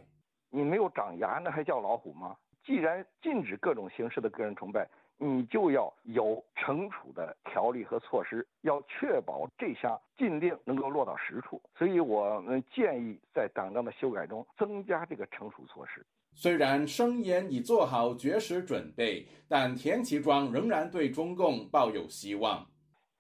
[0.50, 2.36] 你没有长牙，那还叫老虎吗？
[2.66, 4.90] 既然禁止各种形式的个人崇拜。
[5.18, 11.62] 你就要有惩处的条例和措施，要确保这项禁令能够落到实处。
[11.78, 16.06] 所以我们建议在党章的修改中增加这个惩处措施。
[16.34, 22.68] 虽然声言已做好绝食准备，但田启庄仍然对中共抱有希望。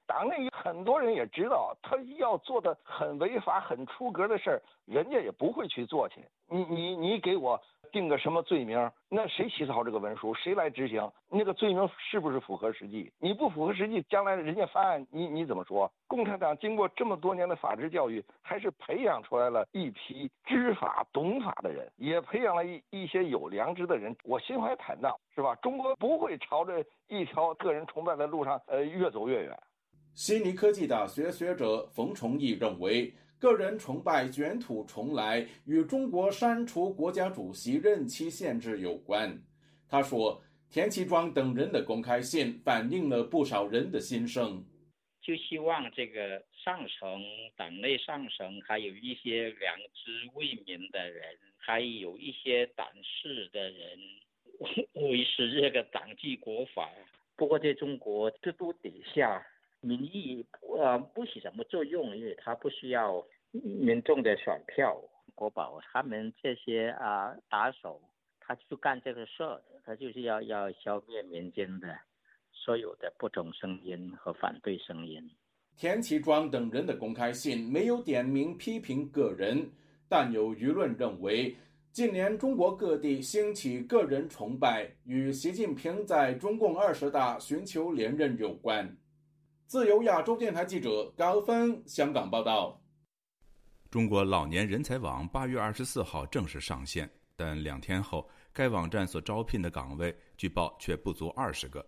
[0.06, 6.22] 党内很多人也知道，他要做的很违法、很出格的事儿，人家也不会去做去。
[6.48, 7.62] 你你你给我。
[7.92, 8.92] 定个什么罪名？
[9.08, 10.34] 那谁起草这个文书？
[10.34, 11.10] 谁来执行？
[11.30, 13.10] 那个罪名是不是符合实际？
[13.20, 15.90] 你不符合实际，将来人家翻案，你你怎么说？
[16.06, 24.14] 共产党经过这么多年的法治教育，还是培养出来了一批知法懂法的人，也培养了一一些有良知的人。
[24.26, 25.56] 我心怀坦荡，是吧？
[25.62, 29.58] 中国不会朝着一条个人崇拜的路上，呃，越走越远。
[30.16, 33.14] 悉尼科技大学学者冯崇义认为。
[33.38, 39.38] 个人崇拜卷土重来，与中国删除国家主席任期限制有关。
[39.90, 40.42] 他说
[40.72, 44.66] ：“田启庄等人的公开信反映了不少人的心声，
[45.22, 47.22] 就希望这个上层、
[47.58, 51.24] 党内上层，还有一些良知为民的人，
[51.58, 54.00] 还有一些胆识的人，
[54.94, 56.90] 维持这个党纪国法。
[57.36, 59.46] 不过，在中国制度底下。”
[59.86, 60.44] 民意
[60.80, 65.00] 呃不起什么作用，因为他不需要民众的选票。
[65.36, 68.02] 国宝他们这些啊打手，
[68.40, 71.88] 他就干这个事儿，他就是要要消灭民间的
[72.52, 75.22] 所有的不同声音和反对声音。
[75.76, 79.70] 田启庄等人的公开信没有点名批评个人，
[80.08, 81.54] 但有舆论认为，
[81.92, 88.90] 近年中国各地兴起个人崇拜，与习近平在中共二十大寻求连任有关。
[89.68, 92.80] 自由亚洲电台记者高峰香港报道：
[93.90, 101.84] 中国老年人才网八月二十四号正式上线，但两天后，该网站所招聘的岗位据报却不足二十个。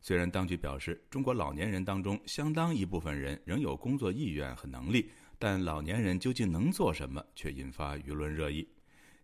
[0.00, 5.08] 虽然当局表示，中国老年人当中相当一部分人仍有工作意愿和能力，
[5.38, 8.68] 但老年人究竟能做什么，却引发舆论热议。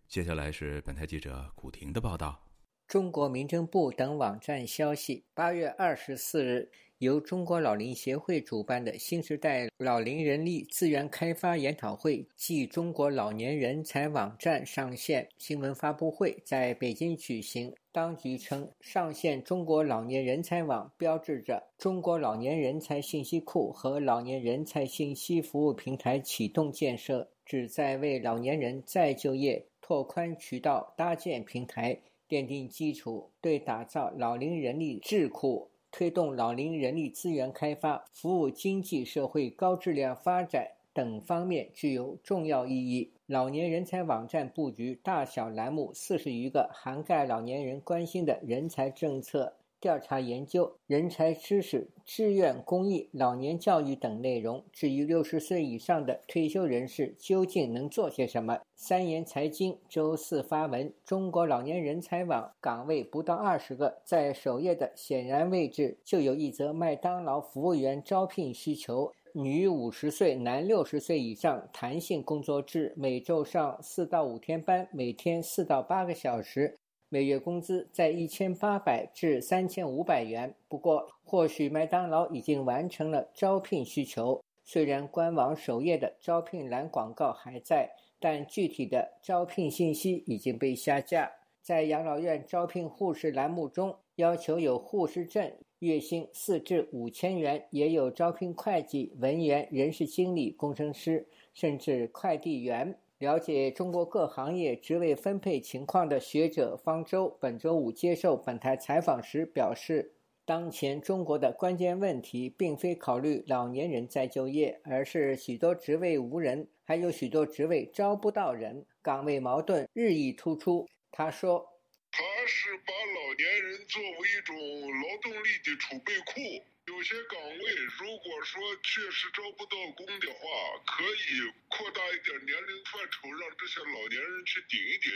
[0.07, 2.41] 接下来是本台记者古婷的报道。
[2.87, 6.71] 中国民政部等网站消息，八月二十四日。
[6.99, 17.71] 由中国老龄协会主办的新时代老龄人力资源开发研讨会暨中国老年人才网站上线新闻发布会在北京举行。
[17.91, 35.69] 当局称，上线中国老年人才网标志着中国老年人才信息库和老年人才信息服务平台启动建设，旨在为老年人再就业拓宽渠道、搭建平台、奠定基础，对打造老龄人力智库。
[35.91, 43.11] 推动老龄人力资源开发、服务经济社会高质量发展等方面具有重要意义。
[43.25, 49.53] 老年人才网站布局大小栏目四十余个，涵盖老年人关心的人才政策。
[49.79, 54.63] 调查研究、人才知识、志愿公益、老年教育等内容。
[54.71, 58.59] 至于六十岁以上的退休人士究竟能做些什么？
[58.75, 76.77] 三言财经周四发文：中国老年人才网岗位不到二十个，在首页的显然位置就有一则麦当劳服务员招聘需求，女五十岁，男六十岁以上，弹性工作制，每周上四到五天班，每天四到八个小时。
[77.09, 80.53] 每月工资在一千八百至三千五百元。
[80.67, 84.43] 不过，或许麦当劳已经完成了招聘需求。
[84.65, 87.89] 虽然官网首页的招聘栏广告还在，
[88.19, 91.31] 但具体的招聘信息已经被下架。
[91.61, 95.49] 在养老院招聘护士栏目中，要求有护士证，
[95.79, 102.97] 月薪四至五千元；也有招聘会计、文员、人事经理、工程师，甚至快递员。
[103.19, 110.13] 了解中国各行业职位分配情况的学者方舟本周五接受本台采访时表示，
[110.45, 120.87] 当前中国的关键问题并非考虑老年人再就业，而是许多职位无人，还有许多职位招不到人，岗位矛盾日益突出。
[121.11, 121.67] 他说
[122.13, 130.39] ：“他是把老年人作为一种劳动力的储备库。”有些岗位，如果说确实招不到工的话，
[130.85, 135.11] 可以扩大一点年龄范畴，让这些老年人去顶一顶。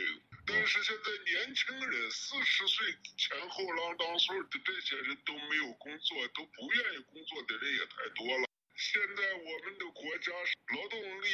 [0.45, 2.86] 但是现在年轻人四十岁
[3.17, 8.49] 前后浪当岁的这些人都没有工作，都不愿意工作的人也太多了。
[8.76, 10.32] 现在我们的国家
[10.76, 11.28] 劳动力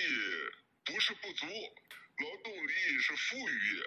[0.86, 3.84] 不是不足，劳动力是富裕。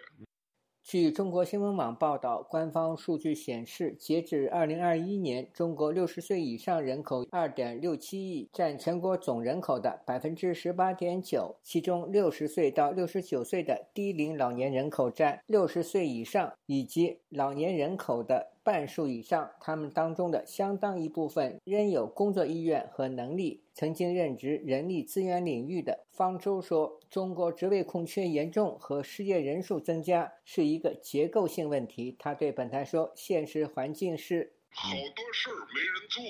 [0.90, 11.54] 据中国新闻网报道，官方数据显示，截至二零二一年，中国六十岁以上人口二点六七亿，占全国总人口的百分之十八点九。
[11.62, 19.50] 其中六十岁到六十九岁的低龄老年人口占六十岁以上以及老年人口的半数以上。
[19.60, 23.62] 他们当中的相当一部分仍有工作意愿和能力。
[23.74, 36.22] 曾经任职人力资源领域的方舟说：“中国职位空缺严重和失业人数增加是一个结构性问题。”他对本台说：“现实环境是好多事儿没人做，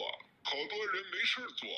[0.42, 1.68] 好多人没事儿做，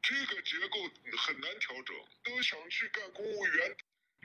[0.00, 0.78] 这个结构
[1.18, 1.96] 很难调整。
[2.22, 3.76] 都想去干公务员，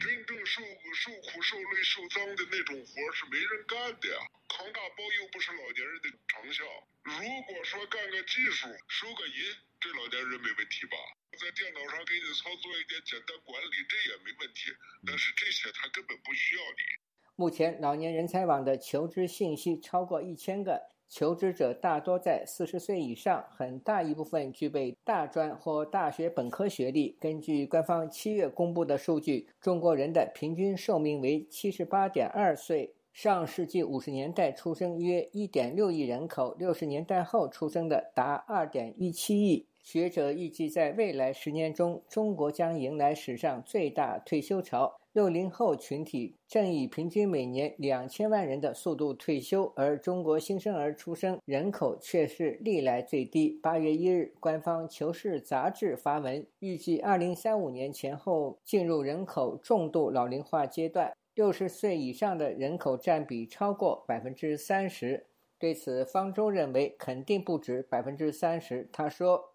[0.01, 0.61] 真正受
[0.97, 4.17] 受苦受累受脏的那种活是没人干的呀。
[4.49, 6.65] 扛大包又不是老年人的长项。
[7.03, 7.13] 如
[7.47, 10.97] 果说干个技术，收个银。”这老年人没问题吧？
[11.39, 14.69] 在电脑上给你操作一点简单管理，这也没问题。
[15.07, 17.01] 但是这些他根本不需要你。
[17.35, 27.17] 目前，老年人才网的求职信息超过一千个，求职者大多在四十岁以上，很大一部分具备大专或大学本科学历。
[27.19, 32.93] 根据官方七月公布的数据，中国人的平均寿命为七十八点二岁。
[33.11, 39.67] 上世纪五十年代出生约一点六亿人口，六十年代后出生的达二点一七亿。
[39.81, 44.95] 学者预计，在未来十年中，中国将迎来史上最大退休潮。
[45.13, 53.59] 六零后群体正以平均每年两千万人的速度退休，而中国新生儿出生人口却是历来最低。
[53.61, 65.25] 八月一日，官方《求是》杂志发文，预计二零三五年前后进入人口重度老龄化阶段，六十岁以上的人口占比超过百分之三十。
[65.59, 68.87] 对此，方舟认为肯定不止百分之三十。
[68.93, 69.50] 他说。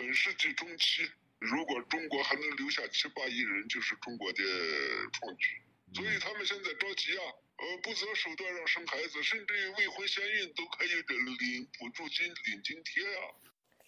[0.00, 1.02] 本世纪中期，
[1.38, 4.42] 如果中国还能留下七八亿人，就是中国的
[5.12, 5.60] 创举。
[5.92, 7.22] 所以他们现在着急啊，
[7.58, 13.28] 呃，不择手段让生孩子，甚至于未婚先孕都可以领补助金、领津贴啊。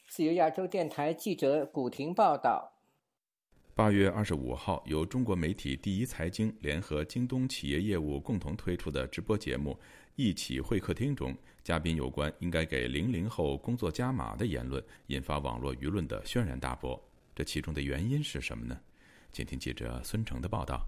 [0.07, 2.72] 自由亚洲电台记者古婷报道。
[3.75, 9.73] 八月二十五号，由中国媒体第一财经联合京东企业业务共同推出的直播节目
[10.15, 17.03] 《一起会客厅》中，嘉宾有关应该给零零后工作加码的言论，引发网络舆论的轩然大波。
[17.35, 18.79] 这其中的原因是什么呢？
[19.33, 20.87] 请听记者孙成的报道。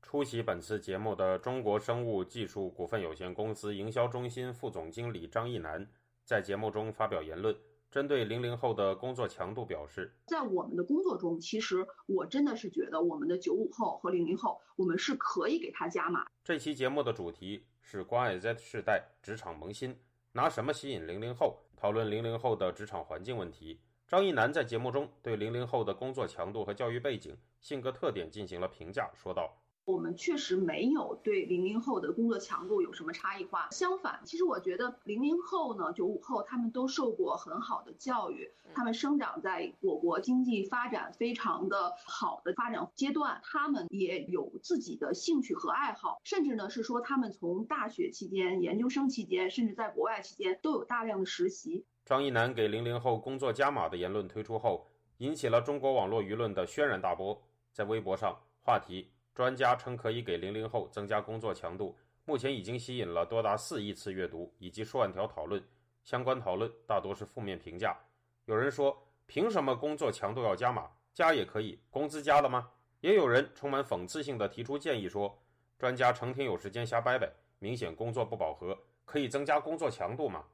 [0.00, 5.88] 出席本次节目的中国生物技术股份有限公司营销中心副总经理张一楠
[6.24, 7.52] 在节目中发表言论。
[7.92, 16.26] 针对零零后的工作强度表示，在我们的工作中，其实我真的是觉得我们的九五后和零零后，我们是可以给他加码。
[16.42, 20.00] 这期节目的主题是关爱 Z 世代职场萌新，
[20.32, 21.58] 拿什么吸引零零后？
[21.76, 23.78] 讨论零零后的职场环境问题。
[24.08, 29.61] 张一楠在节目中对零零后的工作强度和教育背景、性格特点进行了评价，说道。
[29.84, 33.68] 我们确实没有对零零后的工作强度有什么差异化。
[33.72, 51.84] 相反，其实我觉得零零后呢、九五后他们都受过很好的教育，他们生长在我国经济发展非常的好的发展阶段，他们也有自己的兴趣和爱好，甚至呢是说他们从大学期间、研究生期间，甚至在国外期间都有大量的实习。
[52.04, 54.86] 张一楠给零零后工作加码的言论推出后，
[55.18, 57.42] 引起了中国网络舆论的轩然大波。
[57.72, 59.10] 在微博上，话题。
[59.34, 65.62] 专家称可以给零零后增加工作强度，目前已经吸引了多达四亿次阅读以及数万条讨论。
[66.04, 67.96] 相关讨论大多是负面评价。
[68.44, 70.90] 有人说：“凭什么工作强度要加码？
[71.14, 72.68] 加也可以，工资加了吗？”
[73.00, 75.42] 也有人充满讽刺性的提出建议说
[75.78, 80.44] ：“专家成天有时间瞎掰掰，明显工作不饱和，可以增加工作强度吗？”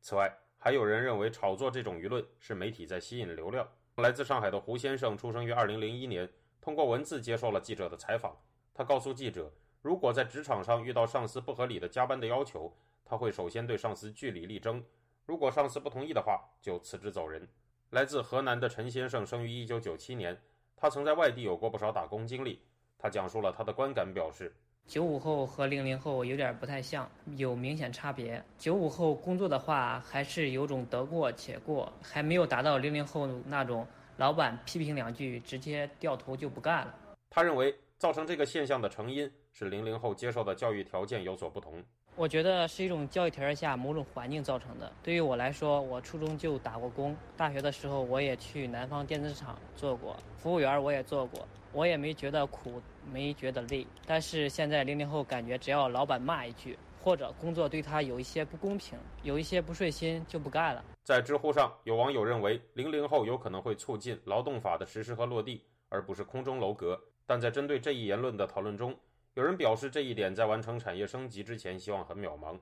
[0.00, 3.68] 此外，还有人认为炒作这种舆论是媒体在吸引流量。
[3.96, 6.28] 来自上海的胡先生出生于2001年。
[6.62, 8.36] 通过文字接受了记者的采访，
[8.72, 9.52] 他告诉记者，
[9.82, 12.72] 如果在职场上遇到上司不合理的加班的要求，
[13.04, 14.80] 他会首先对上司据理力争，
[15.26, 17.48] 如果上司不同意的话，就辞职走人。
[17.90, 20.40] 来自河南的陈先生生于1997年，
[20.76, 22.62] 他曾在外地有过不少打工经历。
[22.96, 24.54] 他讲述了他的观感，表示：
[24.86, 28.40] 九五后和零零后有点不太像，有明显差别。
[28.56, 33.84] 九五后工作的话，还是有种得过且过，还没有达到零零后那种。
[34.16, 36.94] 老板批评两句，直接掉头就不干了。
[37.30, 41.82] 他认为，造成这个现象的成因是零零后接受的教育条件有所不同。
[42.14, 44.92] 我觉得是一种教育条件下某种环境造成的。
[45.02, 53.86] 对于我来说，我初中就打过工，大学的时候我也去南方电子厂做过服务员，我也做过，我也没觉得苦，没觉得累。
[54.06, 56.78] 但是现在零零后感觉，只要老板骂一句。
[57.02, 60.84] 或者工作对他有一些不公平，有一些不顺心就不干了。
[61.02, 67.00] 在知乎上，有网友认为零零后有可能会促进劳动法的实施和落地，而不是空中楼阁。
[67.26, 68.96] 但在针对这一言论的讨论中，
[69.34, 72.56] 有人表示这一点在完成产业升级之前希望很渺茫，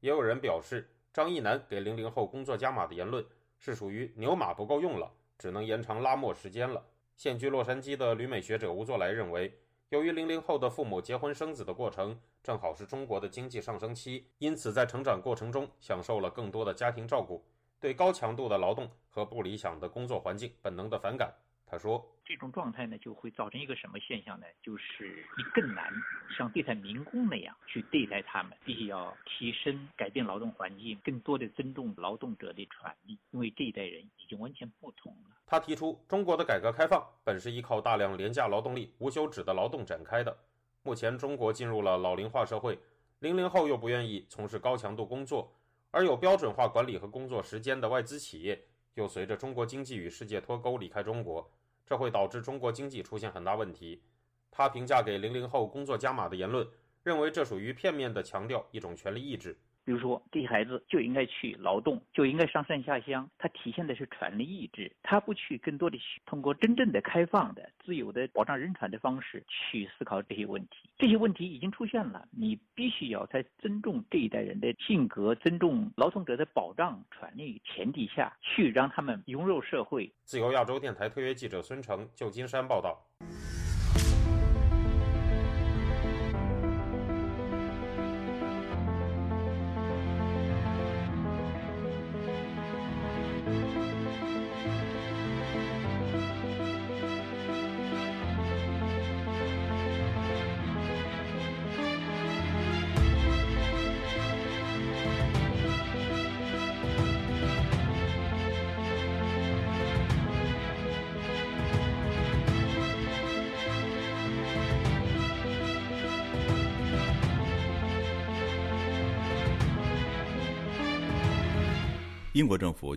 [0.00, 3.22] 也有人表示张一楠给零零后工作加码的言论
[3.58, 6.82] 是属于牛马不够用了，只能延长拉磨时间了。
[7.14, 9.52] 现居洛杉矶的旅美学者吴作来认为。
[9.92, 17.44] 由于零零后的父母结婚生子的过程正好是中国的经济上升期，因此在成长过程中享受了更多的家庭照顾，
[17.78, 21.30] 对高强度的劳动和不理想的工作环境本能的反感。
[21.66, 24.46] 他说：“这种状态呢，就会造成一个什么现象呢？
[24.62, 25.92] 就是你更难
[26.38, 40.34] 像对待民工那样去对待他们，必须要提升、改变劳动环境，更多的尊重劳动者的权利，因为这一代人已经完全不同了。”他提出，中国的改革开放本是依靠大量廉价劳动力、无休止的劳动展开的。
[40.82, 42.78] 目前，中国进入了老龄化社会，
[43.18, 45.52] 零零后又不愿意从事高强度工作，
[45.90, 51.46] 而有标准化管理和工作时间的外资企业又随着中国经济与世界脱钩离开中国。
[51.84, 54.02] 这会导致中国经济出现很大问题。
[54.50, 56.66] 他评价给零零后工作加码的言论，
[57.02, 59.58] 认为这属于片面的强调一种权利意志。
[59.84, 64.90] 比如说，这些孩子就应该去劳动，就应该上山下乡，它体现的是权利意志。
[65.02, 70.88] 他不去更多的去通过真正的开放的、自由的保障人权的方式去思考这些问题。
[70.96, 80.10] 这些问题已经出现了，你必须要在尊重这一代人的性格、尊重劳动者的保障权利前提下去让他们融入社会。
[80.24, 82.98] 自由亚洲电台特约记者孙成，旧金山报道。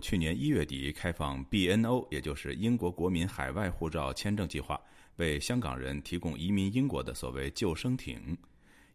[0.00, 4.80] 去年一月底开放 BNO，也就是英国国民海外护照签证计划，
[5.16, 8.36] 为香港人提供移民英国的所谓救生艇。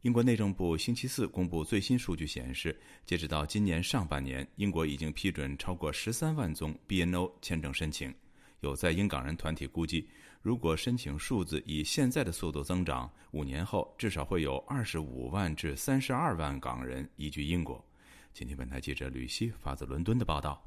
[0.01, 2.75] 英国内政部星期四公布最新数据显示，
[3.05, 8.13] 截止到今年上半年，英国已经批准超过十三万宗 BNO 签证申请。
[8.61, 10.07] 有在英港人团体估计，
[10.41, 17.83] 如果申请数字以现在的速度增长，五年后至少会有二十五万至三十二万港人移居英国。
[18.33, 20.63] 今天，本台记者吕希发自伦敦的报道。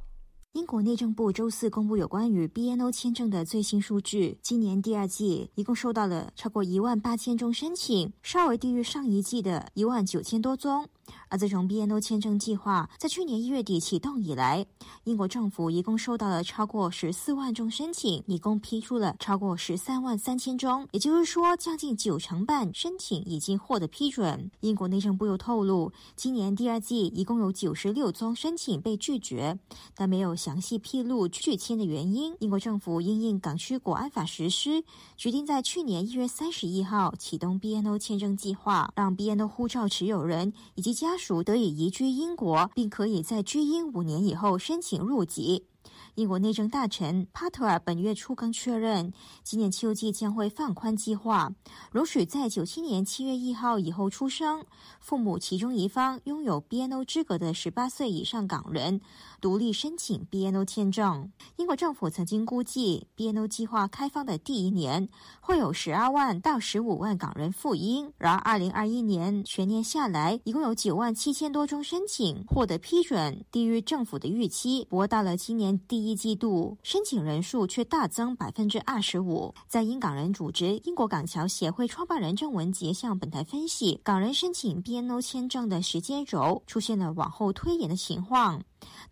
[0.54, 10.88] 英国内政部周四公布有关于 BNO 签证的最新数据，今年第二季一共收到了超过一万八千宗申请，稍微低于上一季的一万九千多宗。
[11.28, 14.66] 而自从 BNO 签证计划在去年一月底启动以来，
[15.04, 24.50] 英国政府一共收到了超过十四万宗申请，一共批出了超过十三万三千宗，也就是说，将近九成半申请已经获得批准。
[24.60, 29.58] 英国内政部又透露，今年第二季一共有九十六宗申请被拒绝，
[29.94, 32.34] 但没有详细披露拒签的原因。
[32.40, 34.84] 英国政府因应港区国安法实施，
[35.16, 45.66] 决定在去年一月三十一号启动 BNO 签证计划，让 BNO 护照持有人以及家属得以移居英国，并可以在居英五年以后申请入籍。
[46.14, 51.52] 英国内政大臣帕特尔本月初刚确认，今年秋季将会放宽计划，
[51.90, 54.64] 容许在九七年七月一号以后出生、
[55.00, 59.00] 父母其中一方拥有 BNO 资格的十八岁以上港人。
[59.44, 61.30] 独立申请 BNO 签证。
[61.56, 65.06] 英国政府曾经估计，BNO 计划开放的第一年
[65.38, 74.86] 会有十二万到十五万港人赴英，然而二零二一年全年下来，一共有九万七千多宗申请获得批准，低于政府的预期。
[74.88, 79.54] 不过到了今年第一季度，申请人数却大增百分之二十五。
[79.68, 88.62] 在英港人组织英国港侨协会创办人郑文杰向本台分析，港人申请 BNO 签证的时间轴出现了往后推延的情况。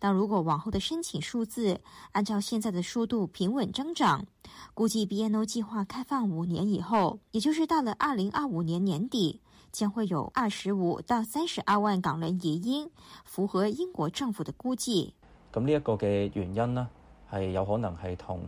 [0.03, 1.79] 但如果往后的申请数字
[2.11, 4.25] 按照现在的速度平稳增长，
[4.73, 9.39] 估计 BNO 计划开放五年以后，也就是到了二零二五年年底，
[9.71, 12.91] 将会有二十五到三十二万港人移英，
[13.23, 15.13] 符合英国政府的估计。
[15.53, 16.89] 咁呢一个嘅原因呢，
[17.31, 18.41] 系有可能系同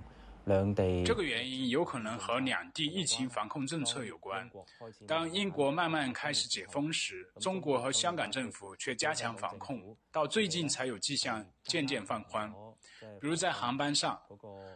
[0.45, 1.03] 两地。
[1.03, 4.49] 这个原因有可能和两地疫情防控政策有关。
[5.07, 12.51] 当英国慢慢开始解封时，中国和香港政府却加强防控，到最近才有迹象渐渐放宽。
[13.21, 14.19] 比如在航班上，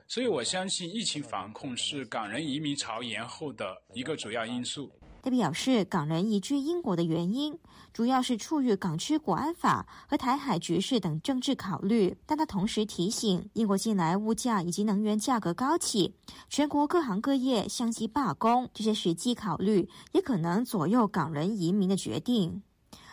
[0.08, 4.92] 所以我相信疫情防控是港人移民潮延后的一个主要因素。
[5.22, 7.58] 他表示，港人移居英国的原因
[7.94, 12.16] 主要是出于港区国安法和台海局势等政治考虑。
[12.26, 16.16] 但他同时提醒，英国近来物价以及能源价格高企，
[16.50, 22.62] 全国各行各业相继罢工，这些实际考虑也可能左右港人移民的决定。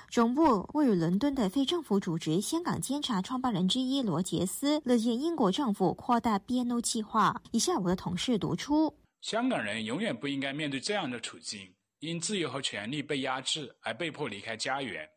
[0.09, 7.43] 总部位于伦敦的非政府组织香港监察创办人之一罗杰斯乐见英国政府扩大 BNO 计划。
[7.51, 11.69] 以下我的同事读出：香港人永远不应该面对这样的处境。
[12.07, 15.09] 因自由和权利被压制而被迫离开家园。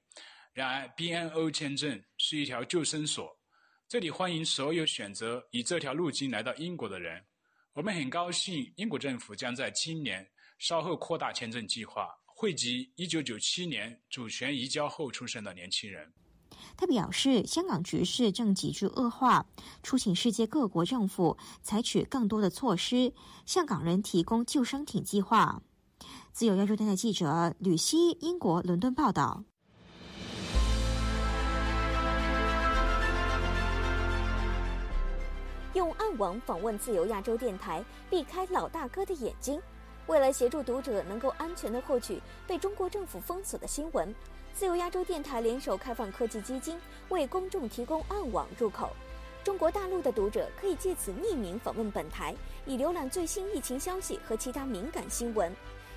[0.54, 3.30] 然而，BNO 签证是一条救生索，
[3.88, 7.24] 这里欢迎所有选择以这条路径来到英国的人。
[7.74, 10.28] 我们很高兴，英国政府将在今年
[10.58, 16.12] 稍后扩大签证计划，惠及1997年主权移交后出生的年轻人。
[16.76, 19.46] 他表示，香港局势正急剧恶化，
[19.84, 23.14] 促请世界各国政府采取更多的措施，
[23.46, 25.62] 向港人提供救生艇计划。
[26.40, 29.44] 自由亚洲电台记者吕希，英国伦敦报道。
[35.74, 39.62] 用暗网访问自由亚洲电台，避开老大哥的眼睛。
[40.08, 44.16] 为了协助读者能够安全地获取被中国政府封锁的新闻，
[44.54, 46.80] 自由亚洲电台联手开放科技基金，
[47.10, 48.92] 为公众提供暗网入口。
[49.44, 52.34] 中国大陆的读者可以借此匿名访问本台，
[52.66, 55.54] 以浏览最新疫情消息和其他敏感新闻。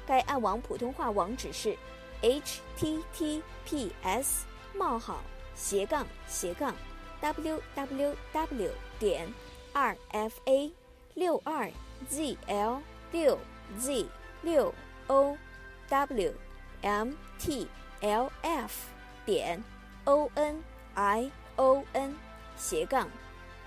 [0.07, 1.77] 该暗网普通话网址是
[2.21, 5.23] h t t p s 冒号
[5.55, 6.75] 斜杠斜杠
[7.21, 9.33] w w w 点
[9.73, 10.73] r f a
[11.15, 11.71] 六二
[12.09, 12.81] z l
[13.13, 13.39] 六
[13.79, 14.07] z
[14.43, 14.75] 六
[15.07, 15.37] o
[15.89, 16.33] w
[16.83, 17.67] m t
[18.01, 18.89] l f
[19.25, 19.63] 点
[20.05, 20.63] o n
[20.95, 22.15] i o n
[22.57, 23.09] 斜杠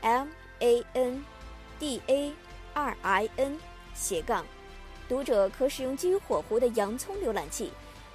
[0.01, 0.27] m
[0.59, 1.23] a n
[1.79, 2.33] d a
[2.73, 3.57] r i n
[3.93, 4.45] 斜杠。
[5.07, 7.71] 读者可使用基于火狐的洋葱浏览器，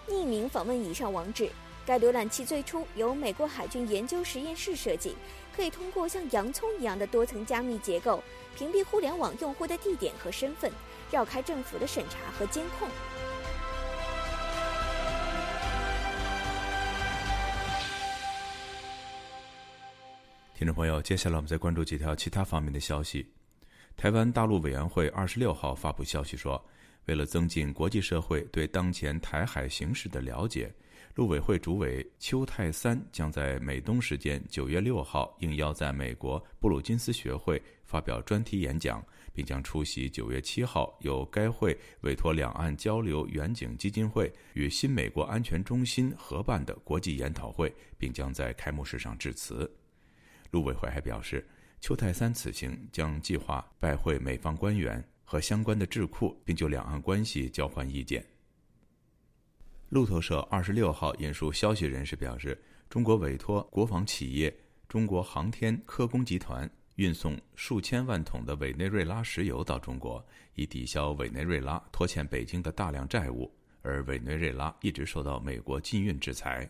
[0.08, 1.48] 匿名访问以上网址。
[1.86, 5.16] 该浏览器最初由美国海军研究实验室设计，
[5.54, 8.22] 可以通过像洋葱一样的多层加密结构，
[8.56, 10.70] 屏蔽互联网用户的地点和身份，
[11.10, 12.88] 绕开政府的审查和监控。
[20.54, 23.32] 听众朋友，接下来我们再关注几条其他方面的消息。
[23.96, 26.62] 台湾大陆委员会二十六号发布消息说，
[27.06, 30.72] 为了增进国际社会对当前台海形势的了解，
[31.14, 39.04] 陆委会主委邱泰三将在美东时间九月六号应邀在美国布鲁金斯学会发表专题演讲。
[39.32, 49.70] 并将出席九月七号由该会委托两岸交流远景基金会与新美国安全中心合办的国际研讨会，并将在开幕式上致辞。
[50.50, 51.48] 陆委会还表示，
[51.80, 58.26] 邱泰三此行将计划拜会美方官员和相关的智库，并就两岸关系交换意见。
[59.90, 64.52] 路透社二十六号引述消息人士表示，中国委托国防企业
[64.88, 66.68] 中国航天科工集团。
[66.96, 70.22] 运送数千万桶的委内瑞拉石油到中国，
[70.54, 73.50] 以抵消委内瑞拉拖欠北京的大量债务。
[73.82, 76.68] 而委内瑞拉一直受到美国禁运制裁。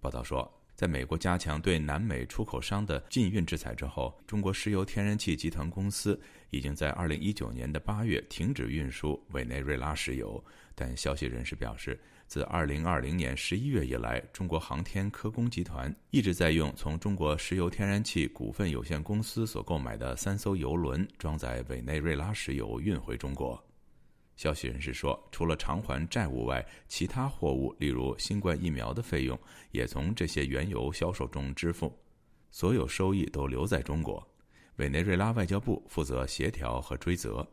[0.00, 6.18] 报道说，在美国加强对南美出口商的禁运制裁之后，中国石油天然气集团公司
[6.48, 10.42] 已经在2019年的8月停止运输委内瑞拉石油。
[10.74, 12.00] 但消息人士表示。
[12.26, 23.60] 自2020年11月以来，中国航天科工集团一直在用从中国石油天然气股份有限公司所购买的三艘油轮装载委内瑞拉石油运回中国。
[24.40, 29.38] 消息人士说，除了偿还债务外，其他货物，例如新冠疫苗的费用，
[29.70, 31.94] 也从这些原油销售中支付，
[32.50, 34.26] 所有收益都留在中国。
[34.76, 37.46] 委内瑞拉外交部负责协调和追责。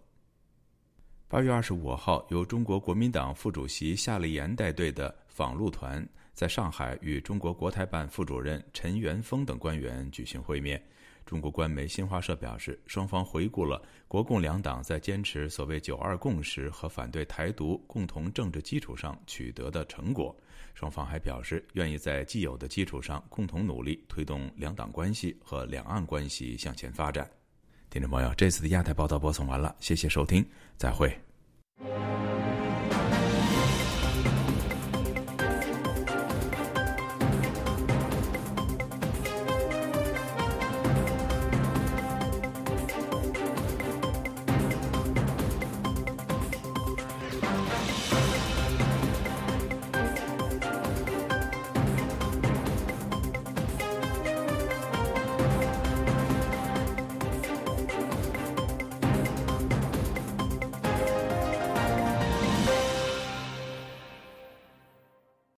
[1.28, 10.82] 八月二十五号，由中国国民党副主席夏立言带队的访陆团在上海与中国国台办副主任陈元峰等官员举行会面。
[11.28, 20.34] 中国官媒新华社表示，双方回顾了国共两党在坚持所谓“九二共识”和反对台独共同政治基础上取得的成果。
[20.74, 27.30] 双方还表示，愿意在既有的基础上共同努力，推动两党关系和两岸关系向前发展。
[27.90, 30.46] 听众朋友，这次的亚太报道播送完了，谢谢收听，
[30.78, 31.14] 再会。